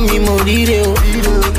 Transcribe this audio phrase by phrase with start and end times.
[0.00, 0.94] mi mo ríre o,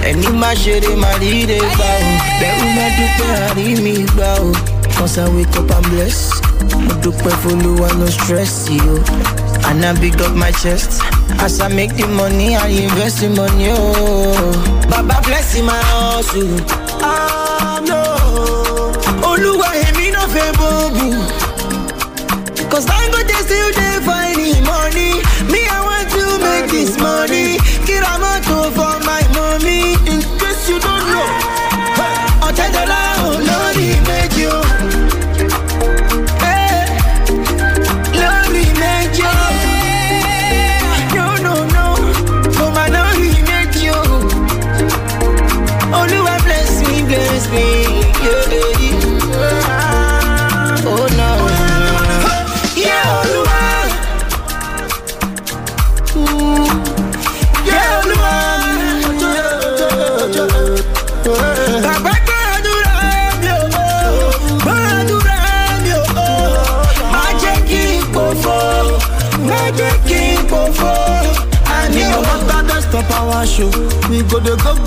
[0.04, 2.10] ẹni má ṣeré má ríre gbà o,
[2.40, 4.52] bẹ́rù má dúpẹ́ àrí mi gbà o,
[4.98, 6.32] cause I wake up and bless.
[6.86, 8.96] Mo dúpẹ́ f'Olúwa no stress yìí o,
[9.70, 11.02] and I big up my chest.
[11.40, 14.42] As I make the money, I invest the money o.
[14.90, 16.58] Baba bless my hustle.
[17.02, 18.02] Ah no,
[19.30, 21.08] Olúwa èmi náà fẹ́ bóbù.
[22.72, 25.12] Cause Dangote still dey find the money.
[25.52, 27.58] Me, I want to make this money.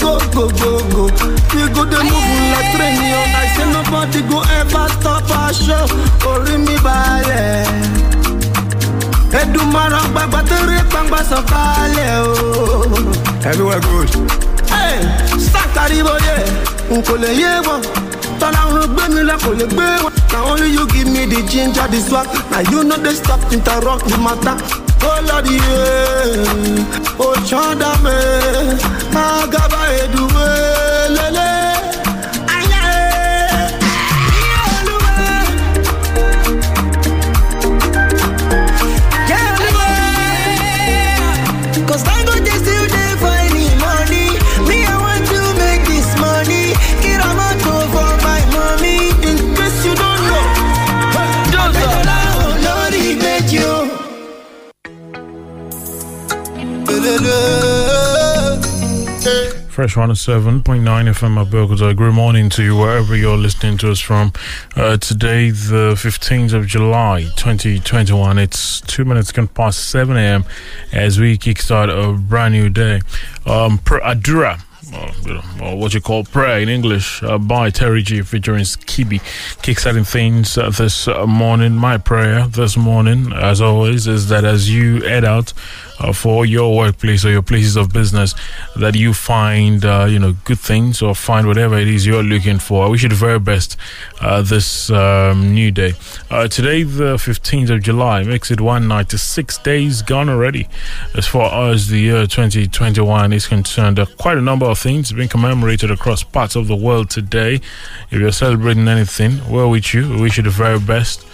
[0.01, 1.03] Go go go go.
[1.55, 3.21] We go dey move like train yo.
[3.41, 5.87] I say nobody go ever stop our show.
[6.29, 7.67] Orí mi balẹ̀.
[9.41, 12.85] Edumara gbagba tere gbangba sọ̀kalẹ̀ o.
[13.45, 14.11] Everywhere good.
[15.53, 16.37] Sátàríbóyè,
[16.91, 17.81] n kò lè yé wọn.
[18.41, 20.13] Tọ́lá ń gbé mi lọ kò lè gbé wọn.
[20.33, 22.27] Na only you give me the ginger, the swag.
[22.51, 24.57] Na you no dey stop interrupt the matter.
[25.03, 27.17] Oh Lord, yeah.
[27.19, 28.17] Oh Chanda me,
[29.15, 30.49] Agaba Eduwe,
[31.17, 31.50] lele.
[59.81, 61.97] Fresh 107.9 FM Abeokuta.
[61.97, 64.31] Good morning to you wherever you're listening to us from.
[64.77, 68.37] Uh, today, the 15th of July, 2021.
[68.37, 70.45] It's two minutes gone past 7 a.m.
[70.93, 72.97] as we kickstart a brand new day.
[73.47, 74.61] Um, Adura.
[74.93, 78.65] Or, you know, or what you call prayer in English uh, by Terry G featuring
[78.65, 79.21] Skibi
[79.63, 81.75] kickstarting things uh, this uh, morning.
[81.75, 85.53] My prayer this morning, as always, is that as you head out
[86.01, 88.35] uh, for your workplace or your places of business,
[88.77, 92.59] that you find uh, you know good things or find whatever it is you're looking
[92.59, 92.87] for.
[92.87, 93.77] I wish you the very best
[94.21, 95.93] uh, this um, new day.
[96.31, 100.69] Uh, today, the 15th of July, makes it 196 days gone already.
[101.17, 105.29] As far as the year 2021 is concerned, uh, quite a number of things being
[105.29, 107.61] commemorated across parts of the world today.
[108.11, 111.27] If you're celebrating anything, well, with you, we wish you the very best.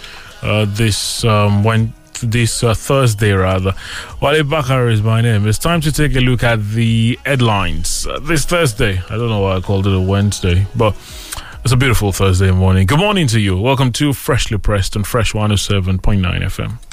[0.43, 3.73] Uh, this um, when this uh, Thursday rather.
[4.21, 5.47] Wale Bakare is my name.
[5.47, 9.01] It's time to take a look at the headlines uh, this Thursday.
[9.09, 10.95] I don't know why I called it a Wednesday, but
[11.63, 12.87] it's a beautiful Thursday morning.
[12.87, 13.57] Good morning to you.
[13.57, 16.86] Welcome to Freshly Pressed on Fresh 107.9 FM.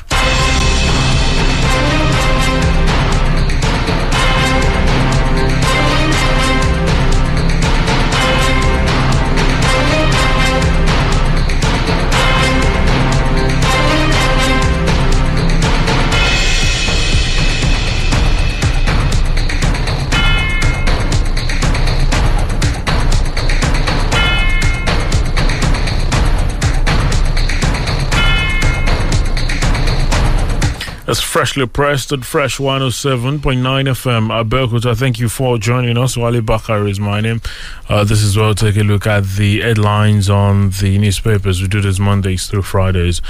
[31.14, 34.44] That's freshly pressed at Fresh 107.9 FM.
[34.44, 36.16] Abeokuta, thank you for joining us.
[36.16, 37.40] Wale Bakare is my name.
[37.88, 41.62] Uh, this is where we'll take a look at the headlines on the newspapers.
[41.62, 43.22] We do this Mondays through Fridays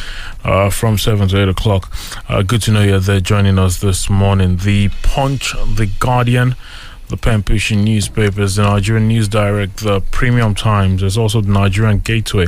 [0.44, 1.92] uh, from 7 to 8 o'clock.
[2.26, 4.56] Uh, good to know you're there joining us this morning.
[4.56, 6.56] The Punch, The Guardian,
[7.08, 11.98] the pen pushing newspapers, the Nigerian News Direct, the Premium Times, there's also the Nigerian
[11.98, 12.46] Gateway.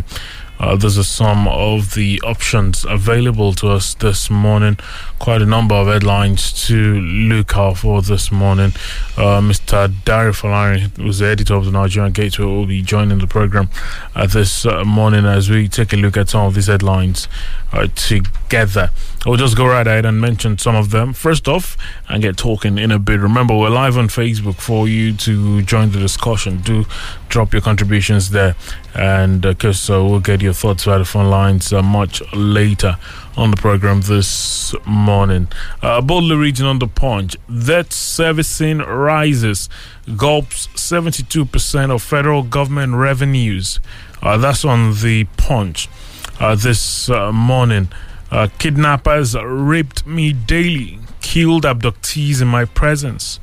[0.59, 4.79] Uh, those are some of the options available to us this morning.
[5.19, 8.73] Quite a number of headlines to look out for this morning.
[9.17, 9.93] Uh, Mr.
[10.05, 13.69] Dario Falari, who's the editor of the Nigerian Gateway, will be joining the program
[14.15, 17.29] uh, this uh, morning as we take a look at some of these headlines
[17.77, 18.91] uh, together.
[19.25, 21.77] We'll just go right ahead and mention some of them first off
[22.09, 23.21] and get talking in a bit.
[23.21, 26.59] Remember, we're live on Facebook for you to join the discussion.
[26.63, 26.85] Do
[27.29, 28.55] drop your contributions there,
[28.95, 32.97] and because uh, we'll get your thoughts via the phone lines uh, much later
[33.37, 35.49] on the program this morning.
[35.83, 39.69] Uh, boldly reading on the punch, debt servicing rises,
[40.17, 43.81] gulps 72% of federal government revenues.
[44.23, 45.91] Uh, that's on the punch uh,
[46.39, 47.89] this uh, morning.
[48.31, 53.39] Uh, kidnappers raped me daily, killed abductees in my presence.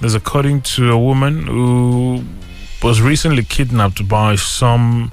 [0.00, 2.24] There's according to a woman who
[2.82, 5.12] was recently kidnapped by some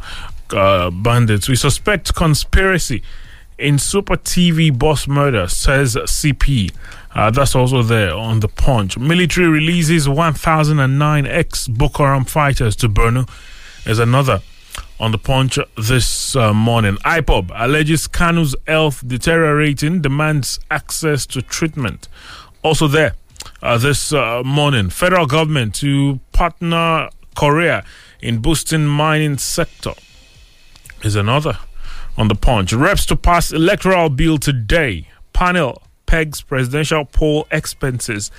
[0.51, 1.47] uh, bandits.
[1.47, 3.03] We suspect conspiracy
[3.57, 6.73] in Super TV boss murder, says CP.
[7.13, 8.97] Uh, that's also there on the punch.
[8.97, 13.29] Military releases 1,009 ex Boko Haram fighters to Borno.
[13.85, 14.41] is another
[15.01, 16.95] on the punch this uh, morning.
[16.97, 22.07] IPOB alleges Kanu's health deteriorating, demands access to treatment.
[22.63, 23.15] Also there
[23.63, 27.83] uh, this uh, morning, federal government to partner Korea
[28.21, 29.93] in boosting mining sector
[31.03, 31.57] is another
[32.15, 32.71] on the punch.
[32.71, 35.07] Reps to pass electoral bill today.
[35.33, 38.29] Panel pegs presidential poll expenses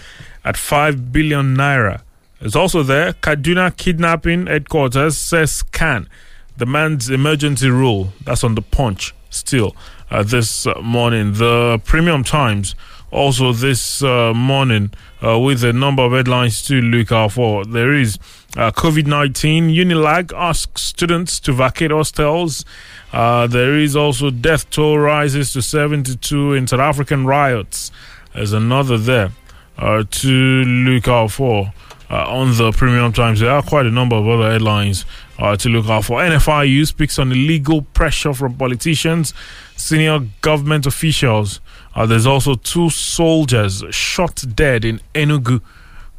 [0.44, 2.03] at 5 billion naira.
[2.41, 3.15] It's also there.
[3.15, 6.08] Kaduna kidnapping headquarters says CAN
[6.57, 8.13] demands emergency rule.
[8.25, 9.75] That's on the punch still
[10.11, 11.35] uh, this uh, morning.
[11.35, 12.75] The Premium Times
[13.11, 14.91] also this uh, morning
[15.23, 17.65] uh, with a number of headlines to look out for.
[17.65, 18.19] There is
[18.57, 19.69] uh, COVID 19.
[19.69, 22.65] Unilag asks students to vacate hostels.
[23.13, 27.91] Uh, there is also death toll rises to 72 in South African riots.
[28.35, 29.33] There's another there
[29.79, 31.73] to look out for.
[32.11, 33.41] On the Premium Times.
[33.41, 35.07] There are quite a number of other headlines
[35.43, 36.21] uh, to look out for.
[36.21, 39.35] NFIU speaks on illegal pressure from politicians,
[39.77, 41.61] senior government officials.
[41.97, 45.61] Uh, there's also two soldiers shot dead in Enugu.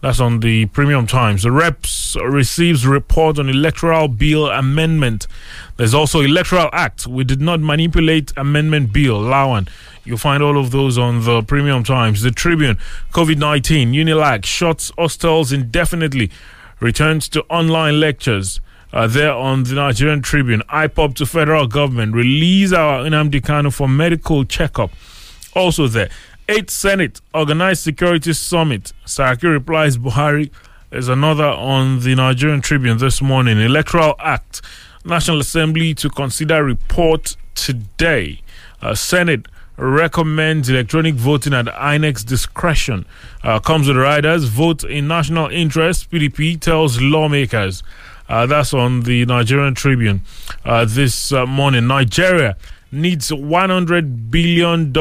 [0.02, 1.44] That's on the Premium Times.
[1.44, 5.28] The Reps receives report on electoral bill amendment.
[5.78, 7.08] There's also Electoral Act.
[7.08, 9.22] We did not manipulate amendment bill.
[9.22, 9.70] Lawan.
[10.04, 12.22] You'll find all of those on the Premium Times.
[12.22, 12.78] The Tribune.
[13.14, 13.94] COVID 19.
[13.94, 16.30] Unilag shuts hostels indefinitely.
[16.82, 18.60] Returns to online lectures.
[18.94, 20.62] Uh, there on the Nigerian Tribune.
[20.70, 22.14] IPOB to federal government.
[22.14, 24.92] Release our Nnamdi Kanu for medical checkup.
[25.56, 26.10] Also there.
[26.48, 28.94] 8th Senate Organized Security Summit.
[29.06, 30.52] Saraki replies Buhari.
[30.92, 33.60] There's another on the Nigerian Tribune this morning.
[33.60, 34.62] Electoral Act.
[35.04, 38.42] National Assembly to consider report today.
[38.80, 43.06] Uh, Senate recommends electronic voting at INEC's discretion.
[43.42, 44.46] Uh, comes with riders.
[44.46, 46.12] Vote in national interest.
[46.12, 47.82] PDP tells lawmakers.
[48.30, 50.22] Uh, that's on the Nigerian Tribune
[50.66, 51.88] uh, this uh, morning.
[51.88, 52.58] Nigeria
[52.92, 54.94] needs $100 billion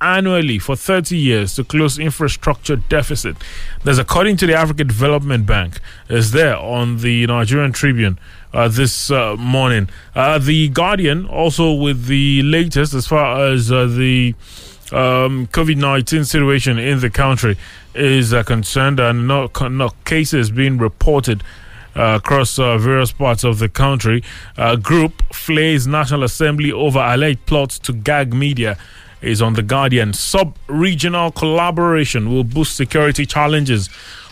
[0.00, 3.36] annually for 30 years to close infrastructure deficit.
[3.84, 8.18] That's according to the African Development Bank, is there on the Nigerian Tribune
[8.52, 9.88] uh, this uh, morning.
[10.14, 14.34] Uh, the Guardian also with the latest as far as uh, the
[14.92, 17.56] um, COVID 19 situation in the country
[17.94, 21.42] is uh, concerned, and no, no cases being reported.
[21.98, 24.22] Across uh, various parts of the country.
[24.82, 28.78] Group flays National Assembly over alleged plots to gag media
[29.20, 30.12] is on The Guardian.
[30.12, 33.88] Sub regional collaboration will boost security challenges.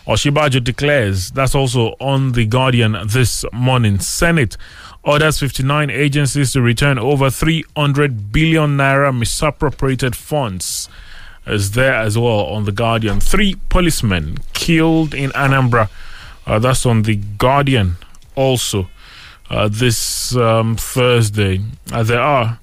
[0.07, 1.33] Osinbajo declares.
[1.33, 3.99] That's also on The Guardian this morning.
[3.99, 4.57] Senate
[5.03, 10.89] orders 59 agencies to return over 300 billion naira misappropriated funds.
[11.47, 13.21] Is there as well on The Guardian.
[13.21, 15.89] Three policemen killed in Anambra.
[16.47, 17.97] Uh, that's on The Guardian
[18.37, 18.89] also
[19.51, 21.61] uh, this um, Thursday.
[21.93, 22.61] Uh, there are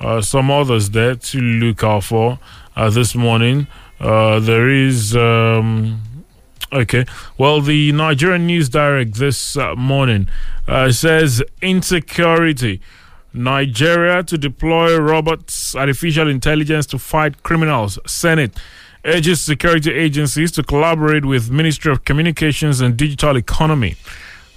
[0.00, 2.38] uh, some others there to look out for
[2.76, 3.66] uh, this morning.
[4.00, 5.16] Uh, there is.
[5.16, 6.02] Um,
[6.72, 7.06] okay.
[7.38, 10.28] Well, the Nigerian News Direct this morning
[10.90, 12.80] says insecurity.
[13.36, 17.98] Nigeria to deploy robots, artificial intelligence to fight criminals.
[18.06, 18.56] Senate
[19.04, 23.96] urges security agencies to collaborate with Ministry of Communications and Digital Economy.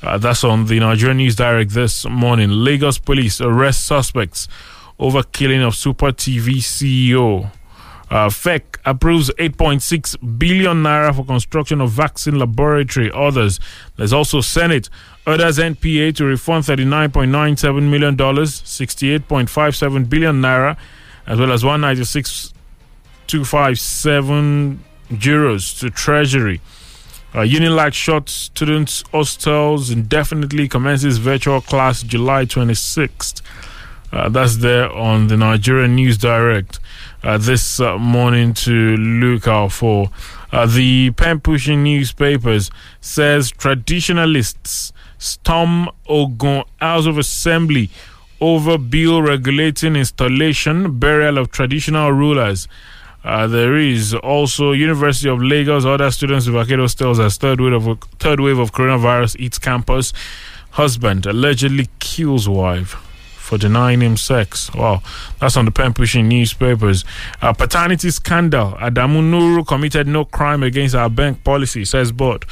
[0.02, 2.50] Uh, that's on the Nigerian News Direct this morning.
[2.50, 4.48] Lagos police arrest suspects
[5.00, 7.52] over killing of Super TV CEO.
[8.10, 13.12] Uh, FEC approves 8.6 billion naira for construction of vaccine laboratory.
[13.14, 13.60] Others,
[13.98, 14.90] there's also Senate
[15.26, 20.78] orders NPA to refund 39.97 million dollars, 68.57 billion naira,
[21.26, 21.64] as well as
[23.28, 24.78] 196.257
[25.10, 26.62] euros to Treasury.
[27.34, 33.42] Uh, Unilag short students hostels indefinitely commences virtual class July 26th.
[34.12, 36.80] Uh, that's there on the Nigerian News Direct
[37.24, 40.10] uh, this uh, morning to look out for.
[40.52, 47.90] Uh, the pen pushing newspapers says traditionalists storm Ogun House of Assembly
[48.40, 52.68] over bill regulating installation, burial of traditional rulers.
[53.28, 55.84] Uh, there is also University of Lagos.
[55.84, 60.14] Other students vacate hostels as third wave of third wave of coronavirus eats campus.
[60.72, 62.96] Husband allegedly kills wife
[63.38, 64.74] for denying him sex.
[64.74, 65.02] Wow,
[65.42, 67.04] that's on the pen pushing newspapers.
[67.42, 68.72] Uh, paternity scandal.
[68.74, 72.46] Adamu Nuru committed no crime against our bank policy, says Board.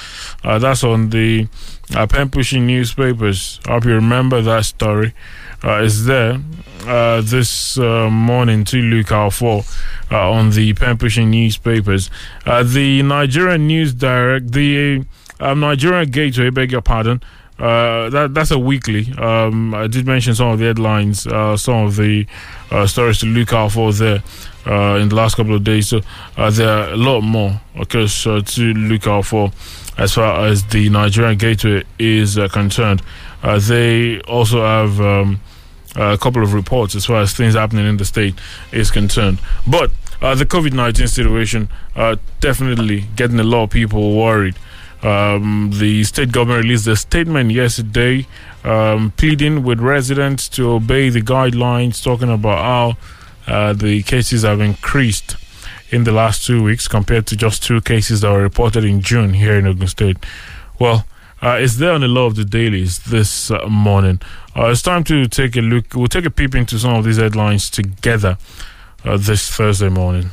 [0.44, 1.48] Uh, that's on the
[1.94, 3.60] uh, pen pushing newspapers.
[3.68, 5.13] I hope you remember that story.
[5.63, 6.39] Uh, is there
[6.88, 9.63] uh, this uh, morning to look out for
[10.12, 12.10] uh, on the pen pushing newspapers.
[12.46, 15.04] Uh, the Nigerian News Direct, the
[15.39, 17.22] um, Nigerian Gateway, beg your pardon.
[17.58, 19.12] Uh, that that's a weekly.
[19.18, 22.28] Um, I did mention some of the headlines, uh, some of the
[22.70, 24.22] uh, stories to look out for there
[24.66, 25.88] uh, in the last couple of days.
[25.88, 26.02] So
[26.36, 29.52] uh, there are a lot more, okay, so to look out for
[29.98, 33.02] as far as the Nigerian Gateway is concerned.
[33.42, 35.40] They also have um,
[35.96, 38.36] a couple of reports as far as things happening in the state
[38.74, 39.40] is concerned.
[39.66, 41.70] But the COVID 19 situation
[42.42, 44.56] definitely getting a lot of people worried.
[45.06, 48.26] Um, the state government released a statement yesterday
[48.64, 52.98] um, pleading with residents to obey the guidelines, talking about how
[53.54, 55.38] uh, the cases have increased
[55.92, 59.36] in the last two weeks compared to just two cases that were reported in June
[59.36, 60.18] here in Ogun State.
[60.80, 61.06] Well,
[61.42, 64.20] uh, it's there on the law of the dailies this uh, morning.
[64.56, 65.94] Uh, it's time to take a look.
[65.94, 68.40] We'll take a peep into some of these headlines together
[69.04, 70.32] uh, this Thursday morning.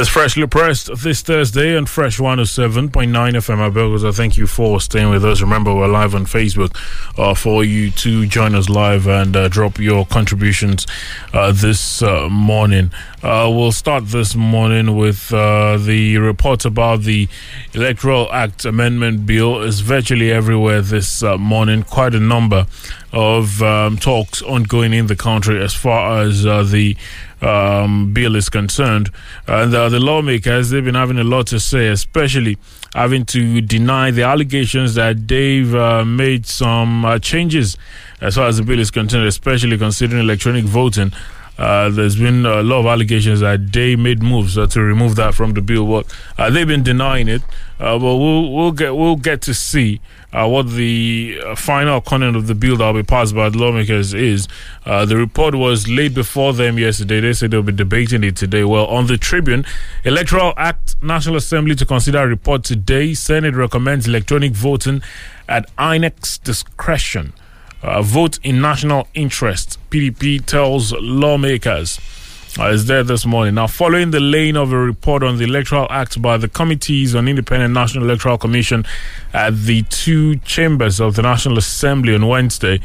[0.00, 4.08] It's freshly pressed this Thursday on Fresh 107.9 FM Abelgos.
[4.08, 5.42] I thank you for staying with us.
[5.42, 6.74] Remember, we're live on Facebook
[7.18, 10.86] uh, for you to join us live and uh, drop your contributions
[11.34, 12.90] uh, this uh, morning.
[13.22, 17.28] Uh, we'll start this morning with uh, the report about the
[17.74, 19.60] Electoral Act Amendment Bill.
[19.60, 21.82] is virtually everywhere this morning.
[21.82, 22.66] Quite a number
[23.12, 26.96] of um, talks ongoing in the country as far as the
[27.42, 29.10] um, bill is concerned.
[29.46, 32.58] And uh, the lawmakers, they've been having a lot to say, especially
[32.94, 37.76] having to deny the allegations that they've uh, made some uh, changes
[38.20, 41.12] as far as the bill is concerned, especially considering electronic voting.
[41.60, 45.34] Uh, there's been a lot of allegations that they made moves uh, to remove that
[45.34, 45.86] from the bill.
[45.86, 47.42] But uh, they've been denying it.
[47.78, 50.00] Uh, but we'll we'll get we'll get to see
[50.32, 53.58] uh, what the uh, final content of the bill that will be passed by the
[53.58, 54.48] lawmakers is.
[54.86, 57.20] the report was laid before them yesterday.
[57.20, 58.64] They said they'll be debating it today.
[58.64, 59.66] Well, on the Tribune,
[60.04, 63.12] Electoral Act National Assembly to consider a report today.
[63.12, 65.02] Senate recommends electronic voting
[65.46, 67.34] at INEC's discretion.
[67.82, 71.98] Uh, vote in national interest, PDP tells lawmakers.
[72.58, 73.54] Uh, is there this morning.
[73.54, 77.28] Now, following the laying of a report on the Electoral Act by the Committees on
[77.28, 78.84] Independent National Electoral Commission
[79.32, 82.80] at the two chambers of the National Assembly on Wednesday,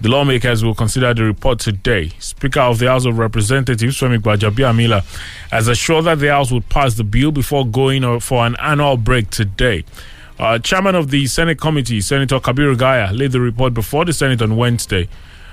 [0.00, 2.08] the lawmakers will consider the report today.
[2.18, 5.04] Speaker of the House of Representatives, Femi Gbajabiamila,
[5.50, 9.28] has assured that the House would pass the bill before going for an annual break
[9.28, 9.84] today.
[10.38, 14.40] Uh, chairman of the Senate committee, Senator Kabiru Gaya, laid the report before the Senate
[14.40, 15.06] on Wednesday.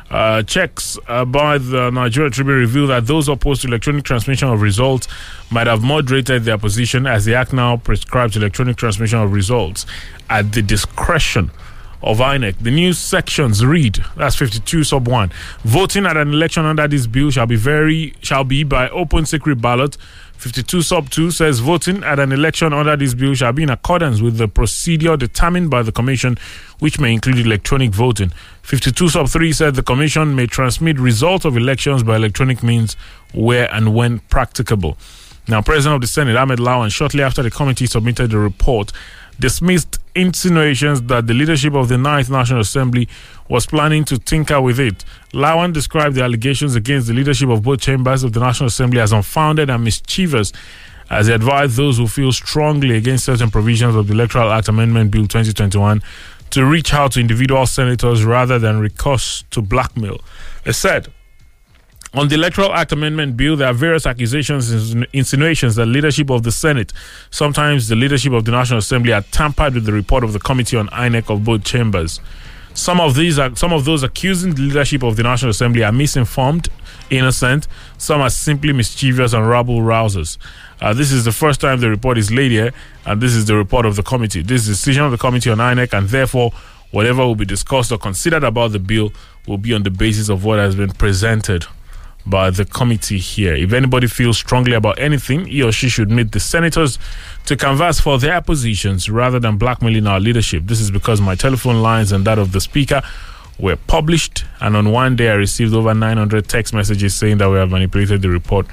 [0.09, 4.61] Uh, checks uh, by the Nigeria Tribune reveal that those opposed to electronic transmission of
[4.61, 5.05] results
[5.51, 9.85] might have moderated their position as the Act now prescribes electronic transmission of results
[10.29, 11.51] at the discretion
[12.01, 12.57] of INEC.
[12.59, 15.31] The new sections read that's 52 sub 1.
[15.63, 19.61] Voting at an election under this bill shall be very shall be by open secret
[19.61, 19.97] ballot.
[20.37, 24.21] 52 sub 2 says voting at an election under this bill shall be in accordance
[24.21, 26.37] with the procedure determined by the commission
[26.79, 28.31] which may include electronic voting.
[28.67, 32.97] 52 sub 3 said the commission may transmit results of elections by electronic means
[33.33, 34.97] where and when practicable.
[35.47, 38.91] Now, President of the Senate Ahmed Lawan shortly after the committee submitted the report
[39.39, 43.07] dismissed insinuations that the leadership of the Ninth National Assembly
[43.47, 45.05] was planning to tinker with it.
[45.31, 49.13] Lawan described the allegations against the leadership of both chambers of the National Assembly as
[49.13, 50.51] unfounded and mischievous,
[51.09, 55.09] as he advised those who feel strongly against certain provisions of the Electoral Act Amendment
[55.09, 56.03] Bill 2021
[56.51, 60.21] to reach out to individual senators rather than recourse to blackmail.
[60.65, 61.11] It said,
[62.13, 66.43] on the Electoral Act Amendment Bill, there are various accusations and insinuations that leadership of
[66.43, 66.93] the Senate,
[67.29, 70.77] sometimes the leadership of the National Assembly, had tampered with the report of the Committee
[70.77, 72.21] on INEC of both chambers.
[72.73, 75.91] Some of these are some of those accusing the leadership of the National Assembly are
[75.91, 76.69] misinformed,
[77.09, 77.67] innocent.
[77.97, 80.37] Some are simply mischievous and rabble rousers.
[80.79, 82.71] Uh, this is the first time the report is laid here,
[83.05, 84.41] and this is the report of the committee.
[84.41, 86.51] This is the decision of the Committee on INEC, and therefore,
[86.91, 89.11] whatever will be discussed or considered about the bill
[89.47, 91.65] will be on the basis of what has been presented
[92.25, 93.55] by the committee here.
[93.55, 96.99] If anybody feels strongly about anything, he or she should meet the senators
[97.45, 100.63] to canvass for their positions rather than blackmailing our leadership.
[100.65, 103.01] This is because my telephone lines and that of the speaker
[103.59, 107.55] were published, and on one day I received over 900 text messages saying that we
[107.57, 108.67] have manipulated the report,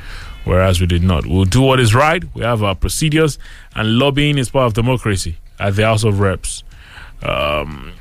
[0.44, 1.26] whereas we did not.
[1.26, 2.22] We'll do what is right.
[2.34, 3.38] We have our procedures,
[3.74, 6.62] and lobbying is part of democracy at the House of Reps.
[7.22, 7.92] Um,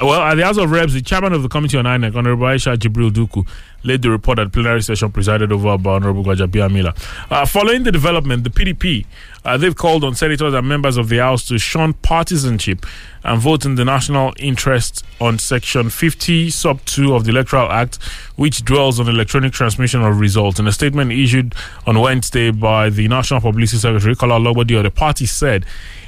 [0.00, 2.76] well, at the House of Reps, the chairman of the Committee on INEC, Honorable Aisha
[2.76, 3.46] Jibril Dukku,
[3.86, 6.96] led the report at plenary session presided over by Honorable Gbajabiamila.
[7.30, 9.06] Uh, following the development, the PDP,
[9.44, 12.84] uh, they've called on senators and members of the House to shun partisanship
[13.24, 17.96] and vote in the national interest on Section 50, Sub 2 of the Electoral Act,
[18.36, 20.58] which dwells on electronic transmission of results.
[20.58, 21.54] In a statement issued
[21.86, 25.64] on Wednesday by the National Publicity Secretary, Kola Ologbondiyan, the party said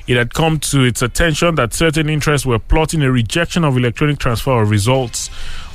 [0.07, 4.19] it had come to its attention that certain interests were plotting a rejection of electronic
[4.19, 5.29] transfer of results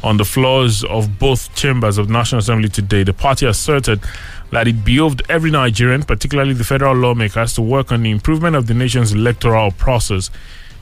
[0.04, 3.04] on the floors of both chambers of National Assembly today.
[3.04, 4.02] The party asserted
[4.52, 8.68] that it behoved every Nigerian, particularly the federal lawmakers, to work on the improvement of
[8.68, 10.30] the nation's electoral process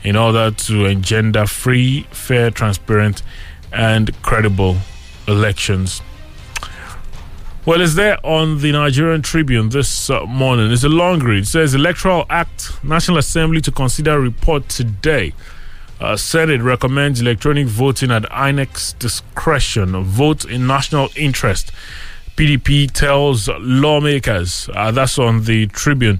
[0.04, 3.22] in order to engender free, fair, transparent,
[3.72, 4.78] and credible
[5.28, 6.02] elections.
[7.64, 10.72] Well, it's there on the Nigerian Tribune this uh, morning.
[10.72, 11.44] It's a long read.
[11.44, 15.34] It says Electoral Act, National Assembly to consider report today.
[16.02, 20.04] Uh, Senate recommends electronic voting at INEC's discretion.
[20.04, 21.72] Vote in national interest.
[22.36, 24.68] PDP tells lawmakers.
[24.74, 26.20] Uh, that's on the Tribune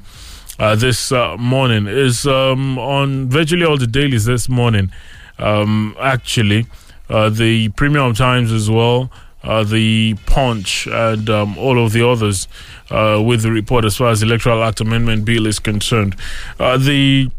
[0.60, 1.88] uh, this uh, morning.
[1.88, 4.92] Is um, on virtually all the dailies this morning.
[5.40, 6.68] Um, actually,
[7.10, 9.10] uh, the Premium Times as well.
[9.44, 12.48] Uh, the Punch and um, all of the others
[12.92, 16.16] uh, with the report as far as the Electoral Act Amendment Bill is concerned.
[16.60, 17.32] Uh, the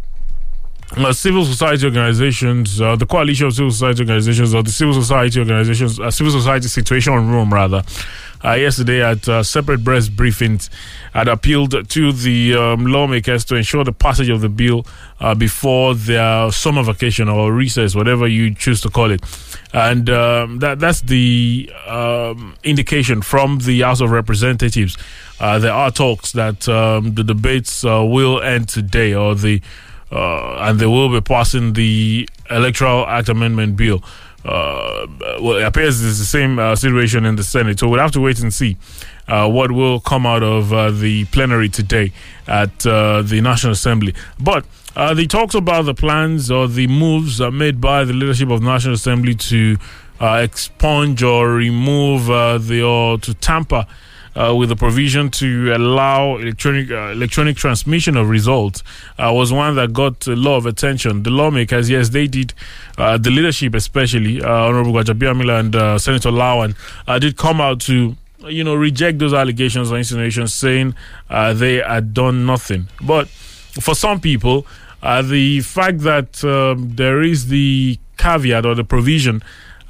[0.97, 5.39] uh, civil society organizations, uh, the coalition of civil society organizations, or the civil society
[5.39, 7.83] organizations, uh, civil society situation room rather,
[8.45, 10.69] uh, yesterday at uh, separate press briefings
[11.13, 14.85] had appealed to the um, lawmakers to ensure the passage of the bill
[15.21, 19.23] uh, before their summer vacation or recess, whatever you choose to call it.
[19.73, 24.99] And um, that that's the um, indication from the House of Representatives.
[25.39, 29.61] There are talks that um, the debates will end today, or the
[30.13, 34.03] uh, and they will be passing the Electoral Act Amendment Bill.
[34.45, 35.07] Uh,
[35.41, 37.79] well, it appears it's the same uh, situation in the Senate.
[37.79, 38.77] So we'll have to wait and see
[39.29, 42.13] uh, what will come out of uh, the plenary today
[42.47, 44.15] at uh, the National Assembly.
[44.41, 48.61] But uh, the talks about the plans or the moves made by the leadership of
[48.61, 49.79] the National Assembly to
[50.21, 53.87] expunge or remove the or to tamper
[54.35, 58.83] uh, with the provision to allow electronic uh, electronic transmission of results
[59.19, 61.23] uh, was one that got a lot of attention.
[61.23, 62.55] The lawmakers, yes, they did.
[62.97, 66.75] the leadership, especially Honorable Gbajabiamila and Senator Lawan,
[67.21, 68.17] did come out to
[68.47, 70.95] you know reject those allegations or insinuations, saying
[71.29, 72.89] they had done nothing.
[73.01, 74.67] But for some people,
[75.03, 79.43] the fact that um, there is the caveat or the provision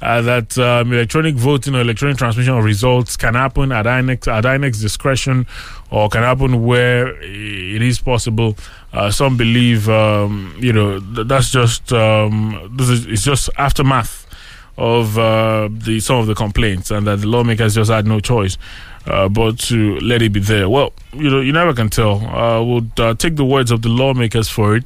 [0.03, 4.43] uh, that um, electronic voting or electronic transmission of results can happen at INEC, at
[4.43, 5.47] INEC's discretion
[5.91, 8.57] or can happen where it is possible.
[8.91, 14.27] Uh, some believe, um, you know, that's just um, this is it's just aftermath
[14.77, 18.57] of uh, the some of the complaints, and that the lawmakers just had no choice.
[19.05, 20.69] Uh, but to let it be there.
[20.69, 22.25] Well, you know, you never can tell.
[22.25, 24.83] Uh, we'll uh, take the words of the lawmakers for it.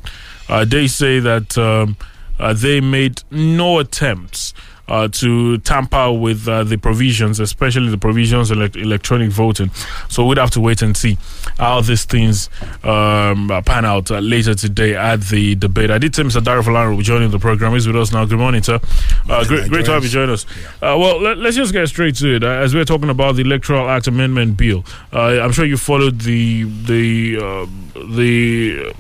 [0.49, 1.97] Uh, they say that um,
[2.39, 4.53] uh, they made no attempts
[4.87, 9.69] uh, to tamper with uh, the provisions, especially the provisions of elec- electronic voting.
[10.09, 11.17] So we'd have to wait and see
[11.57, 12.49] how these things
[12.83, 15.91] um, uh, pan out uh, later today at the debate.
[15.91, 16.43] I did say Mr.
[16.43, 17.73] Dario Falano will be joining the program.
[17.73, 18.25] He's with us now.
[18.25, 18.79] Good morning, sir.
[19.29, 20.45] Uh, great, great to have you join us.
[20.81, 22.43] Uh, well, let, us just get straight to it.
[22.43, 26.21] Uh, as we're talking about the Electoral Act Amendment Bill, uh, I'm sure you followed
[26.21, 28.93] the the uh, the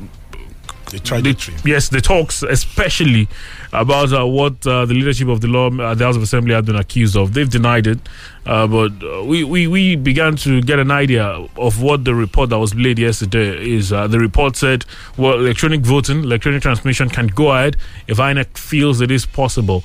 [0.91, 1.55] the trajectory.
[1.55, 3.27] The, yes, the talks, especially
[3.73, 6.65] about uh, what uh, the leadership of the law, uh, the House of Assembly, have
[6.65, 7.33] been accused of.
[7.33, 7.99] They've denied it,
[8.45, 11.25] uh, but uh, we, we we began to get an idea
[11.57, 13.91] of what the report that was laid yesterday is.
[13.91, 14.85] Uh, the report said,
[15.17, 17.77] well, electronic voting, electronic transmission can go ahead
[18.07, 19.83] if INEC feels it is possible.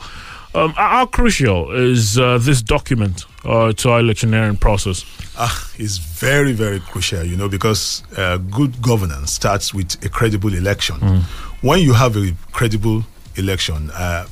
[0.55, 5.03] Um, how crucial is this document to our electioneering process?
[5.38, 10.53] Ah, it's very, very crucial, you know, because uh, good governance starts with a credible
[10.53, 10.97] election.
[10.97, 11.23] Mm.
[11.62, 13.05] When you have a credible
[13.37, 14.27] election, uh,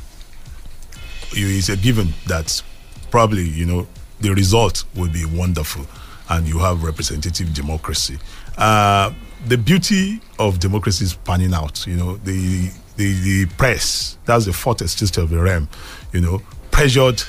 [1.32, 2.62] it's a given that
[3.10, 3.86] probably, you know,
[4.20, 5.86] the result will be wonderful
[6.28, 8.18] and you have representative democracy.
[8.56, 9.12] Uh,
[9.46, 14.52] the beauty of democracy is panning out, you know, the, the, the press, that's the
[14.52, 15.68] fourth stage of the realm,
[16.12, 17.22] you know, pressured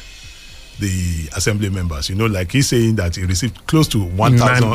[0.80, 2.10] the assembly members.
[2.10, 4.68] You know, like he's saying that he received close to 1,000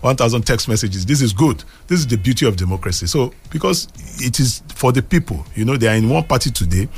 [0.00, 1.06] 1, text messages.
[1.06, 1.64] This is good.
[1.86, 3.06] This is the beauty of democracy.
[3.06, 6.88] So, because it is for the people, you know, they are in one party today,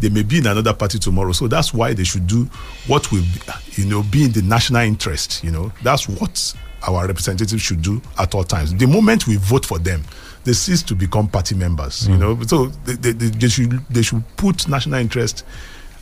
[0.00, 1.32] they may be in another party tomorrow.
[1.32, 2.44] So that's why they should do
[2.86, 5.42] what will, be, you know, be in the national interest.
[5.42, 6.54] You know, that's what
[6.86, 8.74] our representatives should do at all times.
[8.74, 10.02] The moment we vote for them,
[10.44, 12.06] they cease to become party members.
[12.06, 12.10] Mm.
[12.10, 15.44] You know, so they, they, they, should they should put national interest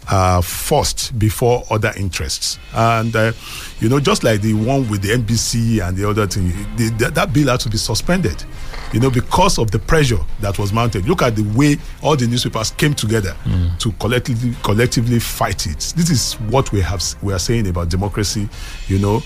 [0.09, 2.59] uh, first before other interests.
[2.73, 3.33] And, uh,
[3.81, 7.11] you know, just like the one with the NBC and the other thing, the, the,
[7.11, 8.45] that bill had to be suspended,
[8.93, 11.07] you know, because of the pressure that was mounted.
[11.09, 13.79] Look at the way all the newspapers came together mm.
[13.79, 15.93] to collectively, collectively fight it.
[15.97, 18.49] This is what we have, we are saying about democracy,
[18.87, 19.23] you know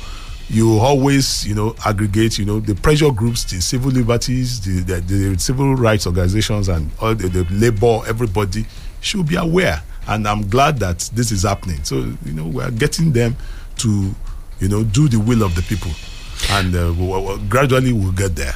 [0.52, 5.00] you always, you know, aggregate, you know, the pressure groups, the civil liberties, the, the,
[5.02, 8.66] the civil rights organizations, and all the, the labor, everybody
[9.00, 11.82] should be aware and I'm glad that this is happening.
[11.84, 13.36] So you know we're getting them
[13.78, 14.14] to
[14.60, 15.90] you know do the will of the people.
[16.52, 18.54] And uh, we'll, we'll, gradually we'll get there.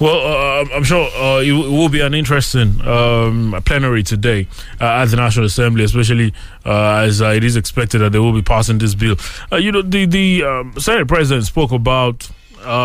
[0.00, 4.48] Well, uh, I'm sure uh, it will be an interesting um, plenary today
[4.80, 6.32] uh, at the National Assembly, especially
[6.64, 9.16] uh, as uh, it is expected that they will be passing this bill.
[9.52, 12.28] you know, the the um, Senate President spoke about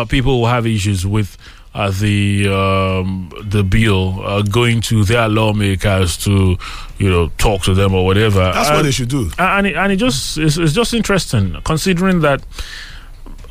[0.08, 1.36] people who have issues with
[1.74, 6.58] uh, the um, the bill uh, going to their lawmakers to
[6.98, 8.40] you know talk to them or whatever.
[8.40, 9.30] That's and, what they should do.
[9.38, 12.42] And it, and it just it's, it's just interesting considering that.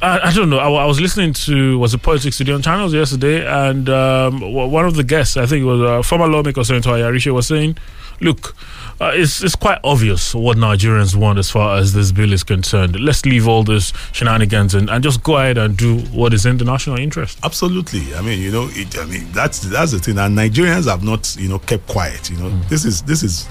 [0.03, 0.57] I, I don't know.
[0.57, 4.83] I, I, was listening to was a politics studio on channels yesterday, and um, one
[4.83, 7.77] of the guests, I think it was a former lawmaker Senator Ayarishe, was saying,
[8.19, 8.55] "Look,
[9.01, 12.99] uh, it's it's quite obvious what Nigerians want as far as this bill is concerned.
[12.99, 16.57] Let's leave all this shenanigans and, and just go ahead and do what is in
[16.57, 17.39] the national interest.
[17.43, 18.13] Absolutely.
[18.13, 20.19] I mean, you know, it, I mean that's that's the thing.
[20.19, 22.29] And Nigerians have not, you know, kept quiet.
[22.29, 22.69] You know, mm.
[22.69, 23.47] this is this is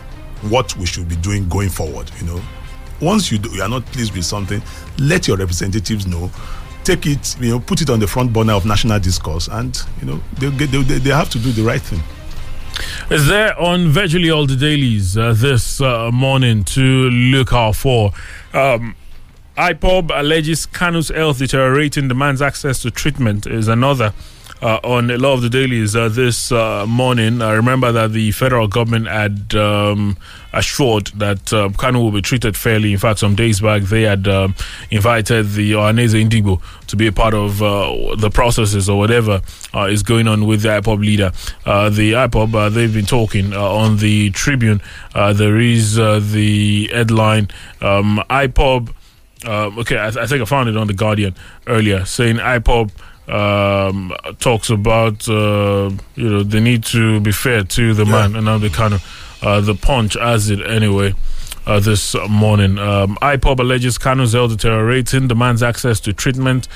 [0.49, 2.13] what we should be doing going forward.
[2.21, 2.41] You know,
[3.01, 4.63] once you do, you are not pleased with something,
[4.99, 6.31] let your representatives know
[6.85, 10.07] take it, you know, put it on the front burner of national discourse, and you
[10.07, 12.01] know they, they, they have to do the right thing
[13.11, 18.12] is there on virtually all the dailies uh, this uh, morning to look out for.
[18.53, 18.97] Um,
[19.57, 24.14] IPOB alleges Kanu's health deteriorating, demands access to treatment is another
[24.62, 27.43] uh, on a lot of the dailies uh, this uh, morning.
[27.43, 30.16] I remember that the federal government had um,
[30.53, 32.93] assured that uh, Kanu will be treated fairly.
[32.93, 34.55] In fact, some days back, they had um,
[34.91, 39.43] invited the Ohanaeze Ndigbo to be a part of uh, the processes or whatever
[39.75, 41.33] uh, is going on with the IPOB leader.
[41.65, 44.81] Uh, the IPOB, they've been talking on the Tribune.
[45.15, 47.49] there is the headline
[47.81, 48.93] um, IPOB.
[49.47, 51.35] okay, I, th- I think I found it on the Guardian
[51.67, 52.91] earlier, saying IPOB
[53.31, 58.11] um, talks about uh, you know the need to be fair to the yeah.
[58.11, 59.03] man, and now they kind of
[59.42, 61.14] uh, the punch as it anyway.
[61.66, 66.66] Uh, this morning, um, IPOB alleges Kanu's health deteriorating, demands access to treatment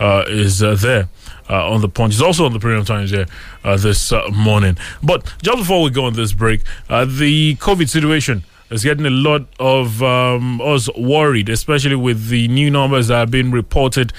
[0.00, 1.08] uh, is uh, there.
[1.50, 2.14] Uh, on the punch.
[2.14, 3.26] It's also on the Premium Times here
[3.62, 4.78] this morning.
[5.02, 9.46] But just before we go on this break, the COVID situation is getting a lot
[9.60, 14.12] of um, us worried, especially with the new numbers that have been reported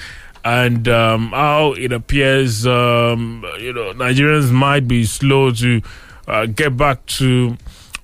[0.44, 5.80] and um, how it appears, um, you know, Nigerians might be slow to
[6.28, 7.56] uh, get back to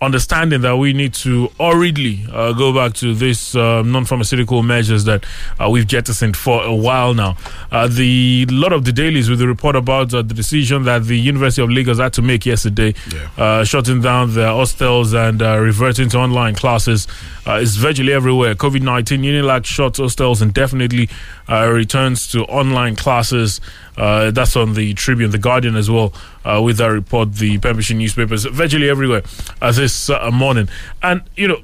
[0.02, 5.24] understanding that we need to hurriedly uh, go back to this uh, non-pharmaceutical measures that
[5.60, 7.36] uh, we've jettisoned for a while now.
[7.70, 11.18] Uh, the lot of the dailies with the report about uh, the decision that the
[11.18, 13.28] University of Lagos had to make yesterday, Yeah.
[13.44, 17.06] uh, shutting down their hostels and uh, reverting to online classes,
[17.46, 18.54] uh, is virtually everywhere.
[18.54, 21.10] COVID nineteen Unilag shuts hostels indefinitely,
[21.48, 23.60] uh, returns to online classes.
[24.00, 26.12] Uh, that's on the Tribune, the Guardian as well.
[26.44, 29.22] Uh, with that report, the Pembrokeshire newspapers virtually everywhere
[29.60, 30.68] uh, this uh, morning,
[31.02, 31.60] and you know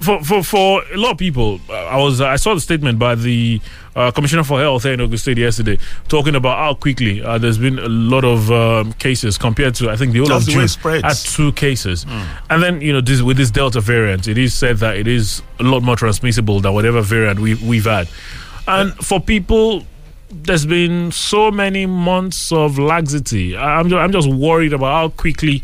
[0.00, 3.14] for for for a lot of people, uh, I was I saw the statement by
[3.14, 3.60] the
[3.94, 7.58] uh, Commissioner for Health here in Ogun State yesterday, talking about how quickly uh, there's
[7.58, 10.68] been a lot of um, cases compared to I think the whole That's of June
[10.68, 11.04] spreads.
[11.04, 12.06] at two cases,
[12.50, 15.42] and then you know this with this Delta variant, it is said that it is
[15.58, 18.08] a lot more transmissible than whatever variant we we've had,
[18.66, 19.84] and for people.
[20.30, 23.56] There's been so many months of laxity.
[23.56, 25.62] I'm just, I'm just worried about how quickly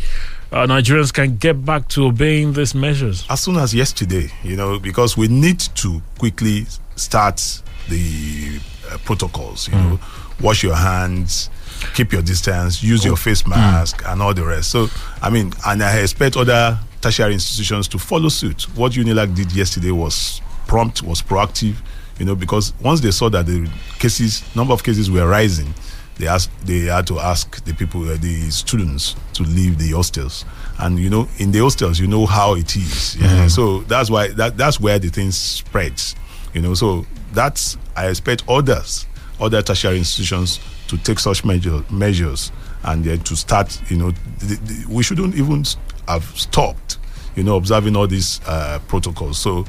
[0.52, 3.26] uh, Nigerians can get back to obeying these measures.
[3.28, 8.58] as soon as yesterday, you know, because we need to quickly start the
[8.90, 10.00] uh, protocols, you know,
[10.40, 11.50] wash your hands,
[11.94, 14.70] keep your distance, use your face mask, and all the rest.
[14.70, 14.88] So,
[15.20, 18.62] I mean, and I expect other tertiary institutions to follow suit.
[18.76, 21.74] What Unilag did yesterday was prompt, was proactive,
[22.18, 25.72] you know, because once they saw that the cases, number of cases were rising,
[26.16, 30.44] they asked, they had to ask the people, uh, the students, to leave the hostels.
[30.78, 33.16] And you know, in the hostels, you know how it is.
[33.16, 33.48] Yeah?
[33.48, 36.14] So that's why that that's where the thing spreads.
[36.52, 39.06] You know, so that's I expect others,
[39.40, 42.52] other tertiary institutions, to take such measure, measures
[42.84, 43.80] and then to start.
[43.90, 45.64] You know, th- th- we shouldn't even
[46.06, 46.98] have stopped.
[47.34, 49.38] You know, observing all these uh, protocols.
[49.38, 49.64] So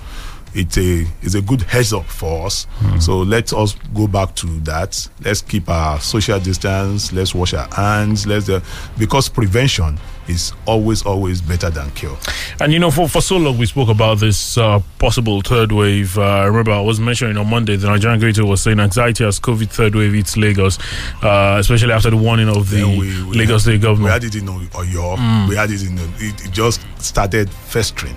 [0.56, 2.65] it's a it's a good heads up for us.
[3.00, 5.08] So let us go back to that.
[5.24, 7.12] Let's keep our social distance.
[7.13, 8.26] Let's wash our hands.
[8.26, 8.62] Let's uh,
[8.98, 12.18] because prevention is always always better than cure.
[12.60, 16.18] And you know, for, for so long we spoke about this uh, possible third wave.
[16.18, 19.39] Uh, I remember I was mentioning on Monday the Nigerian Gateway was saying anxiety as
[19.39, 20.80] COVID third wave hits Lagos,
[21.22, 24.13] uh, especially after the warning of the we- we Lagos had- State We government.
[24.13, 25.48] had it in Oyo.
[25.50, 28.15] We had it in it, it just started festering.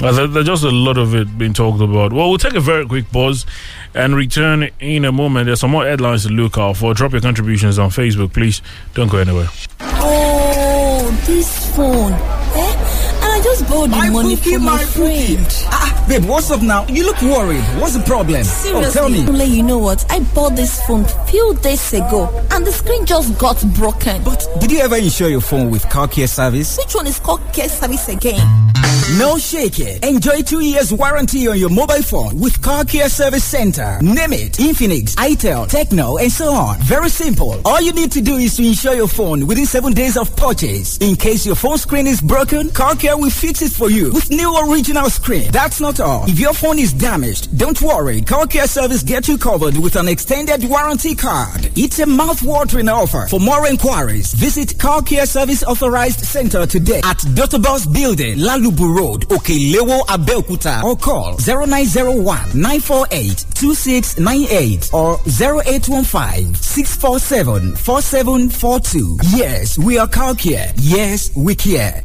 [0.00, 2.12] Uh, there's just a lot of it being talked about.
[2.12, 3.46] Well, we'll take a very quick pause
[3.94, 5.46] and return in a moment.
[5.46, 6.92] There's some more headlines to look out for.
[6.94, 8.62] Drop your contributions on Facebook, please.
[8.94, 9.48] Don't go anywhere.
[9.80, 12.12] Oh, this phone.
[12.12, 13.18] Eh?
[13.22, 15.46] And I just borrowed the My money bookie, from my, my friend.
[15.66, 16.84] Ah, babe, what's up now?
[16.88, 17.62] You look worried.
[17.80, 18.42] What's the problem?
[18.42, 19.24] Seriously, Oh, tell me.
[19.24, 20.04] Kule, you know what?
[20.10, 24.24] I bought this phone few days ago, and the screen just got broken.
[24.24, 26.76] But did you ever insure your phone with Carlcare service?
[26.76, 28.71] Which one is called care service again?
[29.18, 30.04] No shake it.
[30.04, 33.98] Enjoy two years warranty on your mobile phone with Carlcare Service Center.
[34.02, 34.52] Name it.
[34.54, 36.78] Infinix, itel, Tecno, and so on.
[36.80, 37.60] Very simple.
[37.64, 40.98] All you need to do is to insure your phone within seven days of purchase.
[40.98, 44.50] In case your phone screen is broken, Carlcare will fix it for you with new
[44.68, 45.50] original screen.
[45.52, 46.28] That's not all.
[46.28, 48.20] If your phone is damaged, don't worry.
[48.20, 51.70] Carlcare Service get you covered with an extended warranty card.
[51.76, 53.26] It's a mouth-watering offer.
[53.28, 57.58] For more inquiries, visit Carlcare Service Authorized Center today at Dr.
[57.58, 69.18] Building, Lalubu Road, Okelewo, Abeokuta, or call 0901 948 2698 or 0815 647 4742.
[69.36, 70.72] Yes, we are Car Care.
[70.76, 72.02] Yes, we care.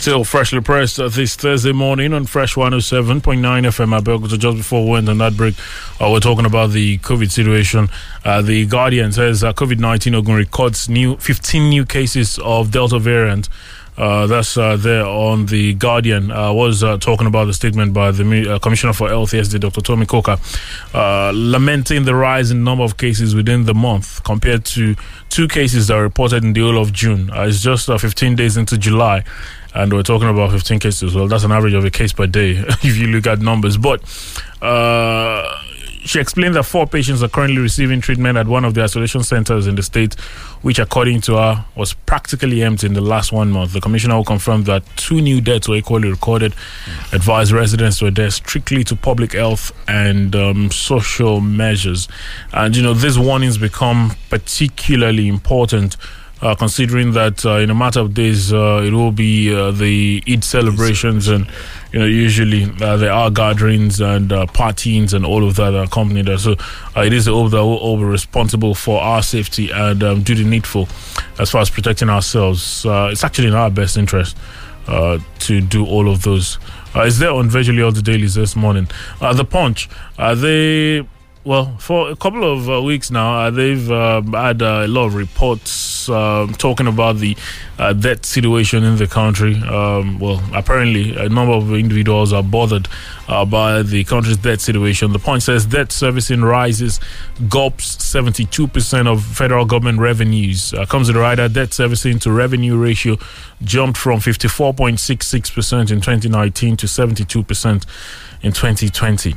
[0.00, 4.38] Still freshly pressed uh, this Thursday morning on Fresh 107.9 FM I Abeokuta.
[4.38, 5.54] Just before we went on that break,
[6.00, 7.90] uh, we're talking about the COVID situation.
[8.24, 12.98] Uh, the Guardian says uh, COVID 19 Ogun records new 15 new cases of Delta
[12.98, 13.50] variant.
[14.00, 16.30] Uh, that's uh, there on the Guardian.
[16.30, 19.82] I was uh, talking about the statement by the uh, Commissioner for Health yesterday, Dr.
[19.82, 20.38] Tomi Coker,
[20.94, 24.96] uh, lamenting the rise in number of cases within the month compared to
[25.28, 27.28] two cases that were reported in the whole of June.
[27.30, 29.22] Uh, it's just uh, 15 days into July,
[29.74, 31.14] and we're talking about 15 cases.
[31.14, 33.76] Well, that's an average of a case per day if you look at numbers.
[33.76, 34.00] But
[34.62, 35.62] uh,
[36.04, 39.66] she explained that four patients are currently receiving treatment at one of the isolation centers
[39.66, 40.14] in the state,
[40.62, 43.72] which, according to her, was practically empty in the last one month.
[43.72, 46.54] The commissioner will confirm that two new deaths were equally recorded,
[47.12, 52.08] advised residents to adhere strictly to public health and um, social measures.
[52.52, 55.96] And, you know, these warnings become particularly important.
[56.42, 60.22] Uh, considering that uh, in a matter of days uh, it will be uh, the
[60.26, 61.46] Eid celebrations and
[61.92, 64.46] you know usually uh, there are gatherings and uh,
[65.12, 66.56] and all of that accompany that so
[66.96, 70.88] it is the hope responsible for our safety and um, needful
[71.38, 74.34] as far as protecting ourselves it's actually in our best interest
[74.86, 76.58] to do all of those.
[76.96, 78.88] Uh, it's there on virtually all the dailies this morning.
[79.20, 81.06] The Punch, they
[81.42, 85.06] well for a couple of uh, weeks now uh, they've uh, had uh, a lot
[85.06, 87.36] of reports um talking about the
[87.78, 89.54] uh, debt situation in the country.
[89.62, 92.88] Um, well apparently a number of individuals are bothered
[93.28, 95.12] uh, by the country's debt situation.
[95.12, 97.00] The Punch says debt servicing rises
[97.48, 100.74] gulps 72% of federal government revenues.
[100.88, 103.16] Comes with a rider debt servicing to revenue ratio
[103.62, 107.86] jumped from 54.66% in 2019 to 72%
[108.42, 109.34] in 2020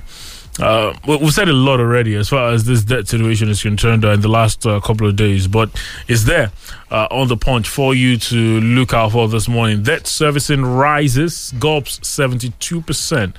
[0.59, 4.11] uh, we've said a lot already as far as this debt situation is concerned uh,
[4.11, 5.69] in the last uh, couple of days, but
[6.07, 6.51] it's there
[6.91, 9.81] uh, on the punch for you to look out for this morning.
[9.81, 13.33] Debt servicing rises, gulps 72%